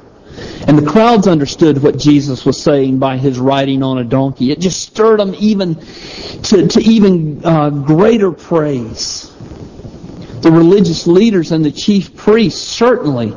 And 0.69 0.79
the 0.79 0.89
crowds 0.89 1.27
understood 1.27 1.83
what 1.83 1.99
Jesus 1.99 2.45
was 2.45 2.63
saying 2.63 3.01
by 3.01 3.17
his 3.17 3.39
riding 3.39 3.83
on 3.83 3.99
a 3.99 4.05
donkey. 4.05 4.53
It 4.53 4.61
just 4.61 4.83
stirred 4.83 5.19
them 5.19 5.35
even 5.39 5.75
to, 5.75 6.69
to 6.69 6.81
even 6.81 7.45
uh, 7.45 7.71
greater 7.71 8.31
praise. 8.31 9.33
The 10.41 10.53
religious 10.53 11.07
leaders 11.07 11.51
and 11.51 11.65
the 11.65 11.73
chief 11.73 12.15
priests 12.15 12.61
certainly 12.61 13.35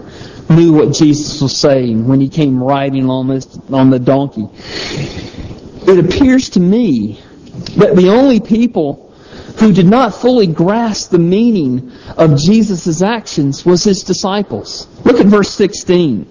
knew 0.49 0.73
what 0.73 0.93
Jesus 0.93 1.41
was 1.41 1.55
saying 1.55 2.07
when 2.07 2.19
he 2.19 2.29
came 2.29 2.61
riding 2.61 3.09
on 3.09 3.27
this 3.27 3.59
on 3.71 3.89
the 3.89 3.99
donkey. 3.99 4.47
It 5.87 5.99
appears 6.03 6.49
to 6.51 6.59
me 6.59 7.21
that 7.77 7.95
the 7.95 8.09
only 8.09 8.39
people 8.39 9.13
who 9.59 9.73
did 9.73 9.85
not 9.85 10.13
fully 10.13 10.47
grasp 10.47 11.11
the 11.11 11.19
meaning 11.19 11.91
of 12.17 12.37
Jesus' 12.37 13.01
actions 13.01 13.65
was 13.65 13.83
his 13.83 14.03
disciples. 14.03 14.87
Look 15.03 15.19
at 15.19 15.25
verse 15.25 15.51
16. 15.51 16.25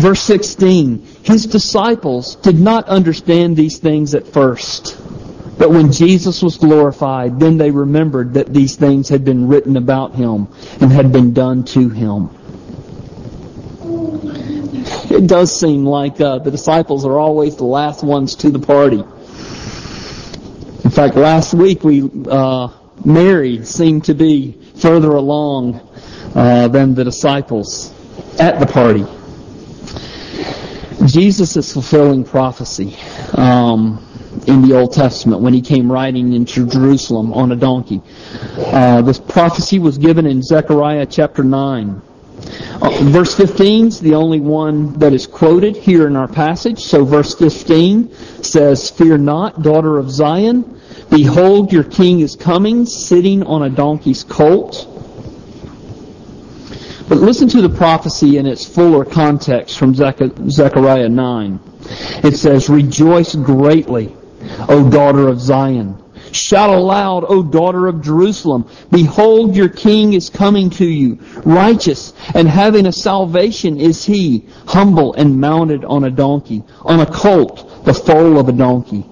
Verse 0.00 0.22
16. 0.22 1.06
His 1.22 1.46
disciples 1.46 2.36
did 2.36 2.58
not 2.58 2.88
understand 2.88 3.56
these 3.56 3.78
things 3.78 4.14
at 4.14 4.26
first. 4.26 4.99
But 5.60 5.72
when 5.72 5.92
Jesus 5.92 6.42
was 6.42 6.56
glorified, 6.56 7.38
then 7.38 7.58
they 7.58 7.70
remembered 7.70 8.32
that 8.32 8.50
these 8.50 8.76
things 8.76 9.10
had 9.10 9.26
been 9.26 9.46
written 9.46 9.76
about 9.76 10.14
him 10.14 10.48
and 10.80 10.90
had 10.90 11.12
been 11.12 11.34
done 11.34 11.64
to 11.64 11.90
him. 11.90 12.30
It 15.10 15.26
does 15.26 15.54
seem 15.54 15.84
like 15.84 16.18
uh, 16.18 16.38
the 16.38 16.50
disciples 16.50 17.04
are 17.04 17.18
always 17.18 17.56
the 17.56 17.64
last 17.64 18.02
ones 18.02 18.36
to 18.36 18.48
the 18.48 18.58
party. 18.58 19.00
In 20.82 20.90
fact, 20.90 21.16
last 21.16 21.52
week 21.52 21.84
we 21.84 22.10
uh, 22.30 22.68
Mary 23.04 23.62
seemed 23.62 24.06
to 24.06 24.14
be 24.14 24.52
further 24.76 25.10
along 25.10 25.86
uh, 26.34 26.68
than 26.68 26.94
the 26.94 27.04
disciples 27.04 27.92
at 28.38 28.60
the 28.60 28.66
party. 28.66 29.04
Jesus 31.04 31.58
is 31.58 31.70
fulfilling 31.70 32.24
prophecy. 32.24 32.96
Um, 33.34 34.06
in 34.50 34.62
the 34.62 34.76
Old 34.76 34.92
Testament 34.92 35.40
when 35.40 35.54
he 35.54 35.62
came 35.62 35.90
riding 35.90 36.32
into 36.32 36.66
Jerusalem 36.66 37.32
on 37.32 37.52
a 37.52 37.56
donkey. 37.56 38.02
Uh, 38.56 39.00
this 39.02 39.18
prophecy 39.18 39.78
was 39.78 39.96
given 39.96 40.26
in 40.26 40.42
Zechariah 40.42 41.06
chapter 41.06 41.44
9. 41.44 42.02
Uh, 42.82 42.90
verse 43.04 43.34
15 43.36 43.86
is 43.86 44.00
the 44.00 44.14
only 44.14 44.40
one 44.40 44.98
that 44.98 45.12
is 45.12 45.26
quoted 45.26 45.76
here 45.76 46.06
in 46.06 46.16
our 46.16 46.28
passage. 46.28 46.80
So 46.80 47.04
verse 47.04 47.34
15 47.34 48.12
says, 48.42 48.90
Fear 48.90 49.18
not, 49.18 49.62
daughter 49.62 49.98
of 49.98 50.10
Zion. 50.10 50.80
Behold, 51.10 51.72
your 51.72 51.84
king 51.84 52.20
is 52.20 52.36
coming, 52.36 52.86
sitting 52.86 53.42
on 53.44 53.62
a 53.62 53.70
donkey's 53.70 54.24
colt. 54.24 54.86
But 57.08 57.18
listen 57.18 57.48
to 57.48 57.60
the 57.60 57.68
prophecy 57.68 58.36
in 58.36 58.46
its 58.46 58.64
fuller 58.64 59.04
context 59.04 59.78
from 59.78 59.94
Zechariah 59.94 61.08
9. 61.08 61.60
It 62.22 62.36
says, 62.36 62.68
Rejoice 62.68 63.34
greatly, 63.34 64.14
O 64.68 64.88
daughter 64.90 65.28
of 65.28 65.40
Zion. 65.40 65.96
Shout 66.32 66.70
aloud, 66.70 67.24
O 67.28 67.42
daughter 67.42 67.86
of 67.88 68.02
Jerusalem. 68.02 68.68
Behold, 68.90 69.56
your 69.56 69.68
king 69.68 70.12
is 70.12 70.30
coming 70.30 70.70
to 70.70 70.84
you. 70.84 71.18
Righteous 71.44 72.12
and 72.34 72.48
having 72.48 72.86
a 72.86 72.92
salvation 72.92 73.80
is 73.80 74.04
he, 74.04 74.46
humble 74.66 75.14
and 75.14 75.40
mounted 75.40 75.84
on 75.84 76.04
a 76.04 76.10
donkey, 76.10 76.62
on 76.82 77.00
a 77.00 77.06
colt, 77.06 77.84
the 77.84 77.94
foal 77.94 78.38
of 78.38 78.48
a 78.48 78.52
donkey. 78.52 79.04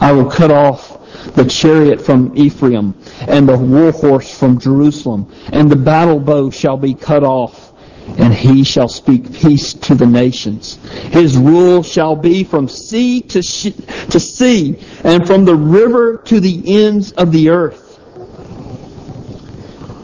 I 0.00 0.12
will 0.12 0.30
cut 0.30 0.50
off 0.50 0.98
the 1.34 1.44
chariot 1.44 2.00
from 2.00 2.36
Ephraim, 2.36 2.94
and 3.28 3.48
the 3.48 3.56
war 3.56 3.92
horse 3.92 4.36
from 4.36 4.58
Jerusalem, 4.58 5.32
and 5.52 5.70
the 5.70 5.76
battle 5.76 6.18
bow 6.18 6.50
shall 6.50 6.76
be 6.76 6.94
cut 6.94 7.22
off 7.22 7.69
and 8.18 8.34
he 8.34 8.64
shall 8.64 8.88
speak 8.88 9.32
peace 9.32 9.74
to 9.74 9.94
the 9.94 10.06
nations. 10.06 10.76
His 11.12 11.36
rule 11.36 11.82
shall 11.82 12.16
be 12.16 12.44
from 12.44 12.68
sea 12.68 13.20
to, 13.22 13.42
to 13.42 14.20
sea, 14.20 14.78
and 15.04 15.26
from 15.26 15.44
the 15.44 15.54
river 15.54 16.18
to 16.26 16.40
the 16.40 16.62
ends 16.84 17.12
of 17.12 17.32
the 17.32 17.50
earth. 17.50 17.86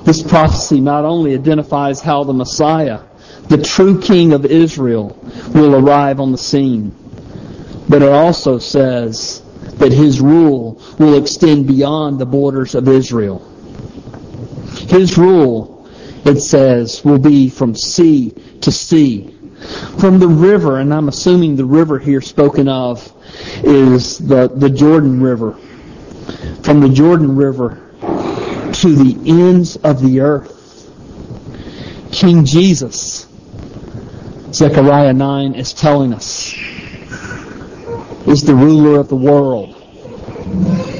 This 0.04 0.22
prophecy 0.22 0.80
not 0.80 1.04
only 1.04 1.34
identifies 1.34 2.00
how 2.00 2.22
the 2.24 2.32
Messiah, 2.32 3.00
the 3.48 3.60
true 3.60 4.00
King 4.00 4.32
of 4.32 4.46
Israel, 4.46 5.18
will 5.52 5.74
arrive 5.74 6.20
on 6.20 6.32
the 6.32 6.38
scene, 6.38 6.94
but 7.88 8.02
it 8.02 8.08
also 8.08 8.58
says 8.58 9.42
that 9.78 9.92
his 9.92 10.20
rule 10.20 10.80
will 10.98 11.20
extend 11.20 11.66
beyond 11.66 12.18
the 12.18 12.26
borders 12.26 12.74
of 12.74 12.88
Israel. 12.88 13.40
His 14.88 15.18
rule 15.18 15.75
it 16.28 16.40
says, 16.40 17.04
will 17.04 17.18
be 17.18 17.48
from 17.48 17.74
sea 17.74 18.32
to 18.60 18.72
sea. 18.72 19.32
From 19.98 20.18
the 20.18 20.28
river, 20.28 20.80
and 20.80 20.92
I'm 20.92 21.08
assuming 21.08 21.56
the 21.56 21.64
river 21.64 21.98
here 21.98 22.20
spoken 22.20 22.68
of 22.68 23.12
is 23.64 24.18
the, 24.18 24.48
the 24.48 24.68
Jordan 24.70 25.20
River. 25.20 25.52
From 26.62 26.80
the 26.80 26.88
Jordan 26.88 27.36
River 27.36 27.82
to 28.00 28.94
the 28.94 29.18
ends 29.26 29.76
of 29.76 30.02
the 30.02 30.20
earth. 30.20 30.52
King 32.12 32.44
Jesus, 32.44 33.26
Zechariah 34.52 35.12
9 35.12 35.54
is 35.54 35.72
telling 35.72 36.12
us, 36.12 36.54
is 38.26 38.42
the 38.42 38.54
ruler 38.54 38.98
of 38.98 39.08
the 39.08 39.16
world. 39.16 39.74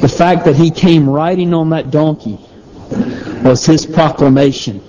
The 0.00 0.08
fact 0.08 0.44
that 0.44 0.56
he 0.56 0.70
came 0.70 1.08
riding 1.08 1.52
on 1.52 1.70
that 1.70 1.90
donkey 1.90 2.38
was 3.42 3.64
his 3.66 3.86
proclamation 3.86 4.82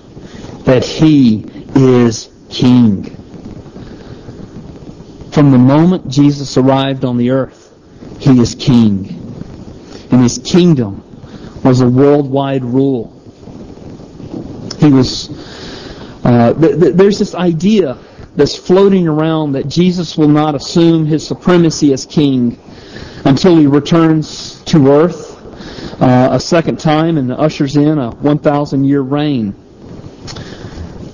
that 0.68 0.84
he 0.84 1.46
is 1.76 2.30
king. 2.50 3.06
From 5.32 5.52
the 5.52 5.58
moment 5.58 6.10
Jesus 6.10 6.58
arrived 6.58 7.06
on 7.06 7.16
the 7.16 7.30
earth, 7.30 7.74
he 8.20 8.42
is 8.42 8.54
king. 8.54 9.08
And 10.12 10.22
his 10.22 10.40
kingdom 10.40 11.04
was 11.64 11.80
a 11.80 11.88
worldwide 11.88 12.66
rule. 12.66 13.14
He 14.78 14.92
was, 14.92 15.30
uh, 16.26 16.54
th- 16.54 16.80
th- 16.82 16.96
there's 16.96 17.18
this 17.18 17.34
idea 17.34 17.98
that's 18.36 18.58
floating 18.58 19.08
around 19.08 19.54
that 19.54 19.70
Jesus 19.70 20.18
will 20.18 20.28
not 20.28 20.54
assume 20.54 21.06
his 21.06 21.26
supremacy 21.26 21.94
as 21.94 22.06
king 22.06 22.60
until 23.24 23.56
he 23.56 23.68
returns 23.68 24.62
to 24.64 24.90
earth 24.90 26.02
uh, 26.02 26.28
a 26.34 26.40
second 26.42 26.78
time 26.78 27.18
and 27.18 27.32
ushers 27.32 27.78
in 27.78 27.98
a 27.98 28.12
1,000 28.12 28.84
year 28.84 29.02
reign. 29.02 29.56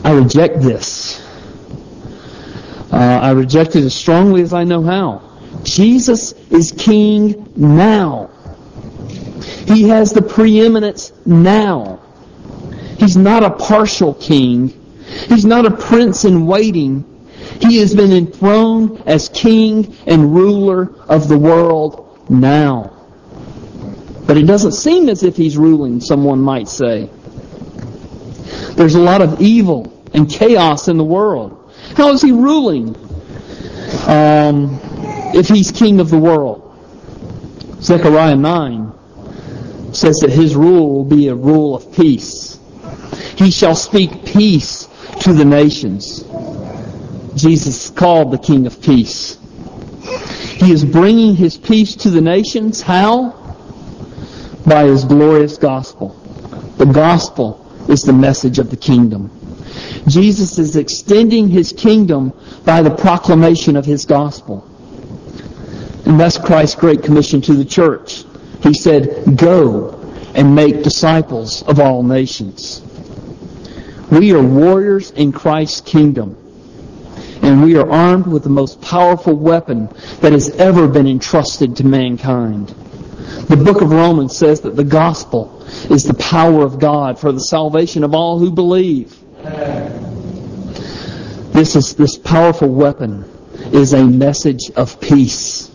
I 0.04 0.12
reject 0.12 0.62
this. 0.62 1.22
Uh, 2.92 2.98
I 2.98 3.32
reject 3.32 3.76
it 3.76 3.84
as 3.84 3.96
strongly 3.96 4.42
as 4.42 4.54
I 4.54 4.66
know 4.66 4.84
how. 4.84 5.22
Jesus 5.64 6.34
is 6.52 6.72
king 6.72 7.52
now. 7.56 8.30
He 9.66 9.88
has 9.90 10.12
the 10.12 10.22
preeminence 10.22 11.14
now. 11.26 12.02
He's 12.98 13.16
not 13.16 13.44
a 13.44 13.50
partial 13.50 14.14
king. 14.14 14.70
He's 15.28 15.46
not 15.46 15.66
a 15.66 15.72
prince 15.72 16.26
in 16.26 16.46
waiting. 16.46 17.06
He 17.62 17.78
has 17.78 17.96
been 17.96 18.12
enthroned 18.12 19.04
as 19.06 19.30
king 19.30 19.96
and 20.06 20.36
ruler 20.36 20.94
of 21.08 21.30
the 21.30 21.38
world 21.38 22.30
now. 22.30 22.92
But 24.28 24.38
it 24.38 24.44
doesn't 24.48 24.74
seem 24.74 25.10
as 25.10 25.24
if 25.24 25.38
he's 25.38 25.58
ruling, 25.58 26.02
someone 26.02 26.40
might 26.40 26.68
say. 26.68 27.10
There's 28.76 28.96
a 28.96 29.02
lot 29.02 29.22
of 29.22 29.42
evil 29.42 29.93
and 30.14 30.30
chaos 30.30 30.88
in 30.88 30.98
the 30.98 31.04
world. 31.04 31.72
How 31.96 32.12
is 32.12 32.22
he 32.22 32.32
ruling 32.32 32.96
um, 34.08 34.80
if 35.34 35.48
he's 35.48 35.72
king 35.72 36.00
of 36.00 36.10
the 36.10 36.18
world? 36.18 36.62
Zechariah 37.82 38.36
9 38.36 38.94
says 39.94 40.18
that 40.20 40.32
his 40.32 40.56
rule 40.56 40.94
will 40.94 41.06
be 41.06 41.28
a 41.28 41.36
rule 41.36 41.76
of 41.76 41.94
peace. 41.94 42.60
He 43.38 43.52
shall 43.52 43.76
speak 43.76 44.26
peace 44.26 44.88
to 45.22 45.34
the 45.34 45.46
nations. 45.46 46.24
Jesus 47.36 47.86
is 47.86 47.90
called 47.92 48.32
the 48.32 48.38
King 48.38 48.68
of 48.68 48.82
Peace. 48.82 49.38
He 50.56 50.72
is 50.72 50.86
bringing 50.86 51.36
his 51.36 51.58
peace 51.58 51.96
to 51.98 52.10
the 52.10 52.22
nations. 52.22 52.82
How? 52.82 53.32
By 54.66 54.86
his 54.86 55.04
glorious 55.04 55.58
gospel. 55.58 56.10
The 56.78 56.86
gospel 56.86 57.60
is 57.90 58.02
the 58.02 58.14
message 58.14 58.60
of 58.60 58.70
the 58.70 58.78
kingdom. 58.78 59.32
Jesus 60.08 60.60
is 60.60 60.76
extending 60.76 61.48
his 61.48 61.72
kingdom 61.72 62.34
by 62.66 62.82
the 62.82 62.94
proclamation 62.94 63.76
of 63.76 63.86
his 63.86 64.06
gospel. 64.06 64.70
And 66.06 66.20
that's 66.20 66.38
Christ's 66.38 66.76
great 66.76 67.04
commission 67.04 67.42
to 67.44 67.54
the 67.54 67.66
church. 67.66 68.26
He 68.62 68.74
said, 68.74 69.38
Go 69.38 70.00
and 70.36 70.56
make 70.56 70.84
disciples 70.84 71.64
of 71.64 71.80
all 71.80 72.04
nations. 72.04 72.82
We 74.12 74.34
are 74.34 74.42
warriors 74.42 75.12
in 75.12 75.32
Christ's 75.32 75.82
kingdom, 75.82 76.38
and 77.42 77.64
we 77.64 77.78
are 77.78 77.90
armed 77.90 78.28
with 78.28 78.44
the 78.44 78.50
most 78.50 78.82
powerful 78.82 79.36
weapon 79.36 79.90
that 80.22 80.34
has 80.34 80.50
ever 80.52 80.88
been 80.88 81.08
entrusted 81.08 81.78
to 81.78 81.86
mankind. 81.86 82.68
The 83.48 83.58
book 83.58 83.82
of 83.82 83.92
Romans 83.92 84.38
says 84.38 84.62
that 84.62 84.76
the 84.76 84.84
gospel 84.84 85.64
is 85.90 86.04
the 86.04 86.14
power 86.14 86.64
of 86.64 86.80
God 86.80 87.18
for 87.20 87.32
the 87.32 87.40
salvation 87.40 88.04
of 88.04 88.14
all 88.14 88.38
who 88.38 88.52
believe. 88.52 89.23
This 91.54 91.76
is 91.76 91.96
this 91.96 92.18
powerful 92.18 92.70
weapon 92.70 93.26
is 93.74 93.94
a 93.94 94.02
message 94.02 94.72
of 94.78 95.02
peace. 95.02 95.70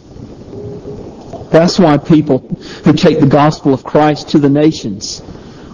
That's 1.50 1.78
why 1.78 1.98
people 1.98 2.38
who 2.85 2.94
take 2.94 3.20
the 3.20 3.26
gospel 3.26 3.74
of 3.74 3.85
Christ 3.85 4.31
to 4.31 4.38
the 4.38 4.48
nations 4.48 5.20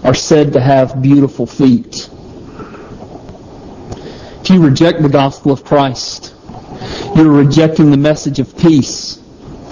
are 0.03 0.15
said 0.15 0.55
to 0.55 0.61
have 0.61 1.01
beautiful 1.03 1.47
feet. 1.47 2.11
If 4.41 4.51
you 4.51 4.61
reject 4.61 5.01
the 5.01 5.09
gospel 5.09 5.53
of 5.53 5.65
Christ, 5.65 6.35
you're 7.15 7.31
rejecting 7.31 7.93
the 7.93 7.97
message 7.97 8.41
of 8.41 8.59
peace. 8.59 9.23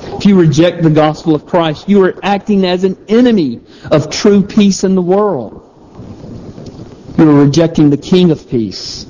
If 0.04 0.26
you 0.26 0.38
reject 0.38 0.85
the 0.85 0.90
gospel 0.90 1.35
of 1.35 1.44
Christ, 1.44 1.88
you 1.88 2.04
are 2.04 2.14
acting 2.22 2.64
as 2.66 2.85
an 2.85 3.04
enemy 3.08 3.61
of 3.90 4.11
true 4.11 4.42
peace 4.46 4.85
in 4.85 4.94
the 4.94 5.02
world. 5.02 5.71
You 7.22 7.30
are 7.30 7.44
rejecting 7.44 7.88
the 7.88 7.96
King 7.96 8.32
of 8.32 8.50
Peace. 8.50 9.04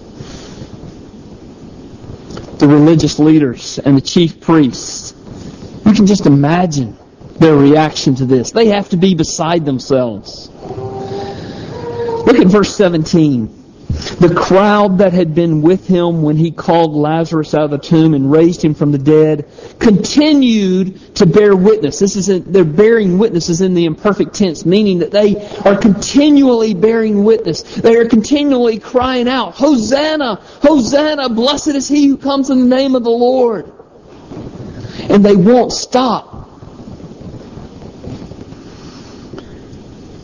The 2.58 2.68
religious 2.68 3.18
leaders 3.18 3.78
and 3.78 3.96
the 3.96 4.02
chief 4.02 4.38
priests, 4.38 5.14
you 5.86 5.94
can 5.94 6.04
just 6.04 6.26
imagine 6.26 6.94
their 7.38 7.56
reaction 7.56 8.14
to 8.16 8.26
this. 8.26 8.50
They 8.50 8.66
have 8.66 8.90
to 8.90 8.98
be 8.98 9.14
beside 9.14 9.64
themselves. 9.64 10.50
Look 10.50 12.36
at 12.36 12.48
verse 12.48 12.76
17. 12.76 13.61
The 14.02 14.34
crowd 14.34 14.98
that 14.98 15.12
had 15.12 15.34
been 15.34 15.62
with 15.62 15.86
him 15.86 16.22
when 16.22 16.36
he 16.36 16.50
called 16.50 16.92
Lazarus 16.92 17.54
out 17.54 17.64
of 17.64 17.70
the 17.70 17.78
tomb 17.78 18.14
and 18.14 18.30
raised 18.30 18.62
him 18.62 18.74
from 18.74 18.90
the 18.90 18.98
dead 18.98 19.48
continued 19.78 21.14
to 21.16 21.26
bear 21.26 21.54
witness. 21.54 21.98
This 21.98 22.16
is 22.16 22.44
they're 22.44 22.64
bearing 22.64 23.18
witnesses 23.18 23.60
in 23.60 23.74
the 23.74 23.84
imperfect 23.84 24.34
tense, 24.34 24.66
meaning 24.66 24.98
that 25.00 25.10
they 25.10 25.48
are 25.64 25.76
continually 25.76 26.74
bearing 26.74 27.24
witness. 27.24 27.62
They 27.62 27.96
are 27.96 28.08
continually 28.08 28.78
crying 28.78 29.28
out, 29.28 29.54
Hosanna! 29.54 30.36
Hosanna! 30.62 31.28
Blessed 31.28 31.68
is 31.68 31.88
he 31.88 32.06
who 32.06 32.16
comes 32.16 32.50
in 32.50 32.68
the 32.68 32.76
name 32.76 32.94
of 32.94 33.04
the 33.04 33.10
Lord. 33.10 33.72
And 35.10 35.24
they 35.24 35.36
won't 35.36 35.72
stop. 35.72 36.48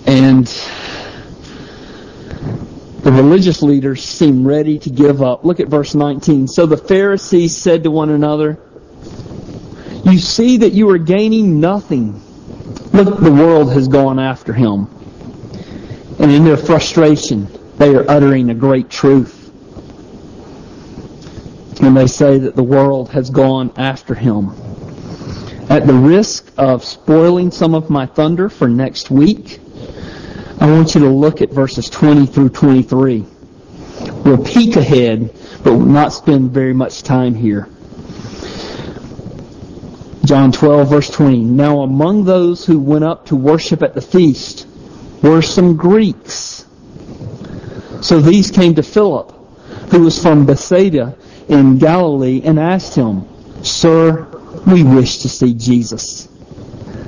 And 0.07 0.49
the 3.03 3.13
religious 3.13 3.63
leaders 3.63 4.03
seem 4.03 4.47
ready 4.47 4.79
to 4.81 4.91
give 4.91 5.23
up. 5.23 5.45
Look 5.45 5.61
at 5.61 5.69
verse 5.69 5.95
19. 5.95 6.49
So 6.49 6.67
the 6.67 6.77
Pharisees 6.77 7.57
said 7.57 7.85
to 7.85 7.91
one 7.91 8.11
another, 8.11 8.59
You 10.05 10.19
see 10.19 10.59
that 10.59 10.73
you 10.73 10.91
are 10.91 10.99
gaining 10.99 11.61
nothing. 11.61 12.21
Look, 12.93 13.21
the 13.21 13.33
world 13.33 13.73
has 13.73 13.87
gone 13.87 14.19
after 14.19 14.53
him. 14.53 14.89
And 16.19 16.33
in 16.33 16.45
their 16.45 16.57
frustration, 16.57 17.47
they 17.77 17.95
are 17.95 18.09
uttering 18.11 18.51
a 18.51 18.55
great 18.55 18.91
truth. 18.91 19.37
And 21.81 21.97
they 21.97 22.09
say 22.09 22.39
that 22.39 22.57
the 22.57 22.63
world 22.65 23.11
has 23.11 23.31
gone 23.31 23.73
after 23.77 24.15
him. 24.15 24.51
At 25.71 25.87
the 25.87 25.95
risk 25.95 26.51
of 26.59 26.85
spoiling 26.85 27.53
some 27.53 27.75
of 27.75 27.89
my 27.89 28.07
thunder 28.07 28.49
for 28.49 28.69
next 28.69 29.11
week, 29.11 29.61
I 30.61 30.71
want 30.71 30.94
you 30.94 31.03
to 31.03 31.09
look 31.09 31.40
at 31.40 31.51
verses 31.51 31.88
20 31.88 32.27
through 32.27 32.49
23. 32.49 33.25
We'll 34.25 34.44
peek 34.44 34.75
ahead, 34.75 35.33
but 35.62 35.75
we'll 35.75 35.87
not 35.87 36.12
spend 36.12 36.51
very 36.51 36.75
much 36.75 37.03
time 37.03 37.35
here. 37.35 37.68
John 40.25 40.51
12, 40.51 40.90
verse 40.90 41.11
20. 41.11 41.44
Now 41.44 41.81
among 41.81 42.25
those 42.25 42.66
who 42.66 42.81
went 42.81 43.05
up 43.05 43.27
to 43.27 43.37
worship 43.37 43.83
at 43.83 43.94
the 43.94 44.01
feast 44.01 44.66
were 45.23 45.42
some 45.42 45.77
Greeks. 45.77 46.66
So 48.03 48.21
these 48.21 48.51
came 48.51 48.75
to 48.75 48.83
Philip, 48.83 49.33
who 49.90 50.03
was 50.03 50.21
from 50.21 50.44
Bethsaida 50.44 51.16
in 51.49 51.79
Galilee, 51.79 52.42
and 52.44 52.59
asked 52.59 52.94
him, 52.94 53.27
Sir, 53.64 54.27
we 54.66 54.83
wish 54.83 55.18
to 55.18 55.29
see 55.29 55.55
Jesus. 55.55 56.29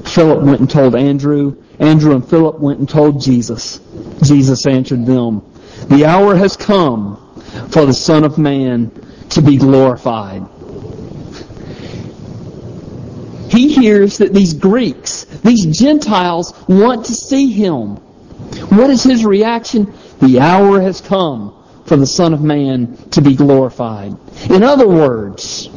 Philip 0.05 0.43
went 0.43 0.61
and 0.61 0.71
told 0.71 0.95
Andrew, 0.95 1.57
Andrew 1.81 2.15
and 2.15 2.29
Philip 2.29 2.61
went 2.61 2.79
and 2.79 2.89
told 2.89 3.21
Jesus. 3.21 3.81
Jesus 4.23 4.67
answered 4.67 5.07
them, 5.07 5.43
The 5.89 6.05
hour 6.05 6.37
has 6.37 6.57
come 6.57 7.17
for 7.71 7.87
the 7.87 7.95
Son 7.95 8.25
of 8.25 8.39
Man 8.39 8.93
to 9.31 9.41
be 9.41 9.57
glorified. 9.57 10.43
He 13.51 13.73
hears 13.73 14.19
that 14.19 14.33
these 14.33 14.55
Greeks, 14.55 15.25
these 15.43 15.67
Gentiles, 15.67 16.53
want 16.69 17.07
to 17.07 17.15
see 17.15 17.51
him. 17.51 17.97
What 18.69 18.91
is 18.91 19.03
his 19.03 19.25
reaction? 19.25 19.93
The 20.21 20.39
hour 20.39 20.81
has 20.81 21.01
come 21.01 21.57
for 21.87 21.97
the 21.97 22.07
Son 22.07 22.35
of 22.35 22.43
Man 22.43 22.97
to 23.13 23.23
be 23.23 23.35
glorified. 23.35 24.15
In 24.51 24.63
other 24.63 24.87
words, 24.87 25.69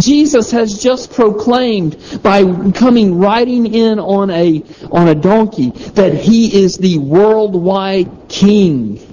Jesus 0.00 0.50
has 0.50 0.82
just 0.82 1.12
proclaimed 1.12 2.20
by 2.22 2.42
coming 2.72 3.18
riding 3.18 3.72
in 3.72 3.98
on 3.98 4.30
a, 4.30 4.64
on 4.90 5.08
a 5.08 5.14
donkey 5.14 5.70
that 5.70 6.14
he 6.14 6.62
is 6.62 6.76
the 6.76 6.98
worldwide 6.98 8.28
king. 8.28 9.06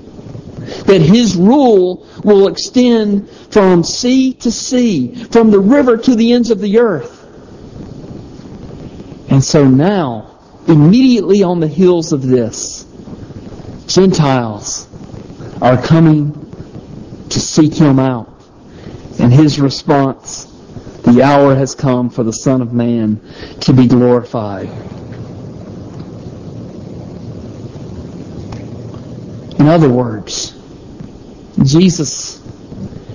That 0.85 1.01
his 1.01 1.35
rule 1.35 2.07
will 2.23 2.47
extend 2.47 3.29
from 3.29 3.83
sea 3.83 4.33
to 4.33 4.51
sea, 4.51 5.15
from 5.25 5.51
the 5.51 5.59
river 5.59 5.97
to 5.97 6.15
the 6.15 6.33
ends 6.33 6.51
of 6.51 6.59
the 6.59 6.79
earth. 6.79 7.23
And 9.29 9.43
so 9.43 9.67
now, 9.67 10.39
immediately 10.67 11.43
on 11.43 11.59
the 11.59 11.67
heels 11.67 12.11
of 12.11 12.21
this, 12.21 12.85
Gentiles 13.87 14.87
are 15.61 15.81
coming 15.81 16.33
to 17.29 17.39
seek 17.39 17.73
him 17.73 17.99
out. 17.99 18.33
And 19.19 19.33
his 19.33 19.59
response 19.59 20.53
the 21.07 21.23
hour 21.23 21.55
has 21.55 21.73
come 21.73 22.09
for 22.09 22.23
the 22.23 22.33
Son 22.33 22.61
of 22.61 22.73
Man 22.73 23.21
to 23.61 23.71
be 23.71 23.87
glorified. 23.87 24.67
In 29.57 29.67
other 29.67 29.89
words, 29.89 30.53
Jesus 31.63 32.45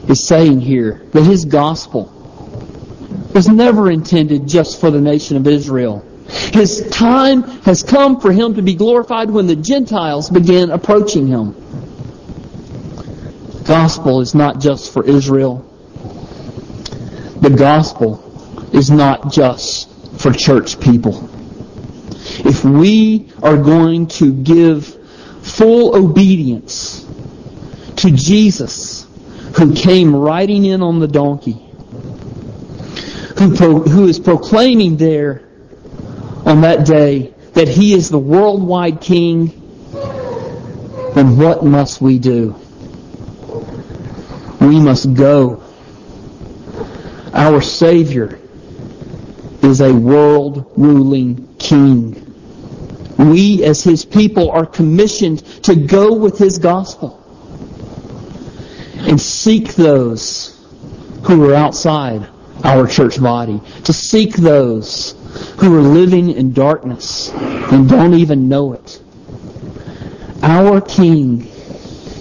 is 0.08 0.26
saying 0.26 0.60
here 0.60 1.02
that 1.12 1.24
his 1.24 1.44
gospel 1.44 2.10
was 3.34 3.48
never 3.48 3.90
intended 3.90 4.48
just 4.48 4.80
for 4.80 4.90
the 4.90 5.00
nation 5.00 5.36
of 5.36 5.46
Israel. 5.46 6.02
His 6.52 6.88
time 6.90 7.42
has 7.64 7.82
come 7.82 8.20
for 8.20 8.32
him 8.32 8.54
to 8.54 8.62
be 8.62 8.74
glorified 8.74 9.30
when 9.30 9.46
the 9.46 9.56
Gentiles 9.56 10.30
began 10.30 10.70
approaching 10.70 11.26
him. 11.26 11.52
The 13.58 13.64
gospel 13.64 14.20
is 14.22 14.34
not 14.34 14.60
just 14.60 14.92
for 14.92 15.04
Israel. 15.04 15.68
The 17.42 17.50
gospel 17.50 18.22
is 18.72 18.88
not 18.88 19.32
just 19.32 19.90
for 20.20 20.32
church 20.32 20.78
people. 20.78 21.28
If 22.44 22.64
we 22.64 23.32
are 23.42 23.56
going 23.56 24.06
to 24.18 24.32
give 24.32 24.86
full 25.44 25.96
obedience 25.96 27.04
to 27.96 28.12
Jesus, 28.12 29.08
who 29.56 29.74
came 29.74 30.14
riding 30.14 30.64
in 30.64 30.82
on 30.82 31.00
the 31.00 31.08
donkey, 31.08 31.68
who, 33.38 33.56
pro, 33.56 33.80
who 33.80 34.06
is 34.06 34.20
proclaiming 34.20 34.96
there 34.96 35.42
on 36.46 36.60
that 36.60 36.86
day 36.86 37.34
that 37.54 37.66
he 37.66 37.92
is 37.92 38.08
the 38.08 38.20
worldwide 38.20 39.00
king, 39.00 39.48
then 41.14 41.36
what 41.36 41.64
must 41.64 42.00
we 42.00 42.20
do? 42.20 42.54
We 44.60 44.78
must 44.78 45.12
go. 45.14 45.64
Our 47.32 47.62
Savior 47.62 48.38
is 49.62 49.80
a 49.80 49.92
world 49.92 50.72
ruling 50.76 51.54
king. 51.56 52.18
We 53.18 53.64
as 53.64 53.82
his 53.82 54.04
people 54.04 54.50
are 54.50 54.66
commissioned 54.66 55.44
to 55.64 55.74
go 55.74 56.12
with 56.14 56.38
his 56.38 56.58
gospel 56.58 57.18
and 58.98 59.20
seek 59.20 59.74
those 59.74 60.58
who 61.24 61.48
are 61.48 61.54
outside 61.54 62.28
our 62.64 62.86
church 62.86 63.20
body, 63.20 63.60
to 63.84 63.92
seek 63.92 64.34
those 64.34 65.14
who 65.58 65.76
are 65.76 65.82
living 65.82 66.30
in 66.30 66.52
darkness 66.52 67.30
and 67.30 67.88
don't 67.88 68.14
even 68.14 68.48
know 68.48 68.74
it. 68.74 69.02
Our 70.42 70.80
King, 70.80 71.50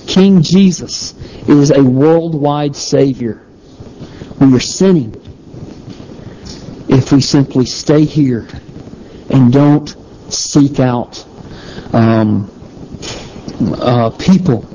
King 0.08 0.42
Jesus, 0.42 1.14
is 1.48 1.72
a 1.72 1.84
worldwide 1.84 2.76
Savior. 2.76 3.46
We 4.42 4.56
are 4.56 4.60
sinning 4.60 5.14
if 6.90 7.12
we 7.12 7.22
simply 7.22 7.68
stay 7.68 8.06
here 8.06 8.48
and 9.30 9.54
don't 9.54 9.96
seek 10.34 10.80
out 10.80 11.24
um, 11.94 12.50
uh, 13.80 14.10
people 14.10 14.66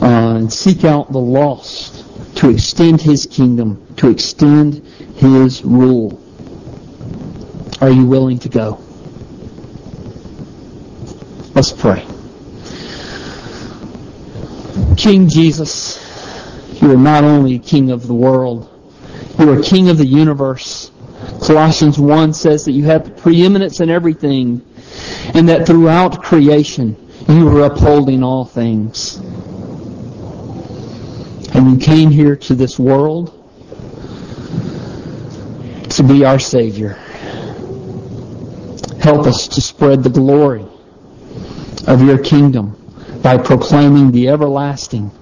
uh, 0.00 0.36
and 0.36 0.52
seek 0.52 0.84
out 0.84 1.10
the 1.10 1.18
lost 1.18 2.04
to 2.36 2.50
extend 2.50 3.00
His 3.00 3.26
kingdom, 3.26 3.84
to 3.96 4.08
extend 4.08 4.74
His 5.16 5.64
rule. 5.64 6.22
Are 7.80 7.90
you 7.90 8.06
willing 8.06 8.38
to 8.38 8.48
go? 8.48 8.80
Let's 11.56 11.72
pray. 11.72 12.06
King 14.96 15.28
Jesus, 15.28 16.11
you 16.82 16.90
are 16.90 16.96
not 16.96 17.22
only 17.22 17.60
King 17.60 17.92
of 17.92 18.08
the 18.08 18.14
world, 18.14 18.68
you 19.38 19.50
are 19.52 19.62
King 19.62 19.88
of 19.88 19.98
the 19.98 20.06
universe. 20.06 20.90
Colossians 21.46 21.96
1 21.96 22.34
says 22.34 22.64
that 22.64 22.72
you 22.72 22.82
have 22.84 23.16
preeminence 23.16 23.78
in 23.78 23.88
everything, 23.88 24.60
and 25.32 25.48
that 25.48 25.64
throughout 25.64 26.20
creation 26.20 26.96
you 27.28 27.48
are 27.48 27.66
upholding 27.66 28.24
all 28.24 28.44
things. 28.44 29.16
And 31.54 31.70
you 31.70 31.78
came 31.78 32.10
here 32.10 32.34
to 32.34 32.54
this 32.56 32.80
world 32.80 33.38
to 35.90 36.02
be 36.02 36.24
our 36.24 36.40
Savior. 36.40 36.94
Help 39.00 39.26
us 39.26 39.46
to 39.46 39.60
spread 39.60 40.02
the 40.02 40.10
glory 40.10 40.66
of 41.86 42.02
your 42.02 42.18
kingdom 42.18 42.76
by 43.22 43.38
proclaiming 43.38 44.10
the 44.10 44.28
everlasting 44.28 45.12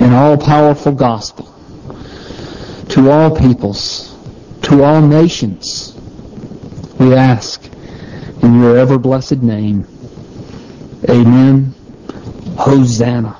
and 0.00 0.14
all-powerful 0.14 0.92
gospel 0.92 1.46
to 2.88 3.10
all 3.10 3.36
peoples, 3.36 4.16
to 4.62 4.82
all 4.82 5.00
nations. 5.00 5.94
We 6.98 7.14
ask 7.14 7.62
in 8.42 8.60
your 8.60 8.76
ever-blessed 8.78 9.42
name. 9.42 9.86
Amen. 11.08 11.74
Hosanna. 12.56 13.39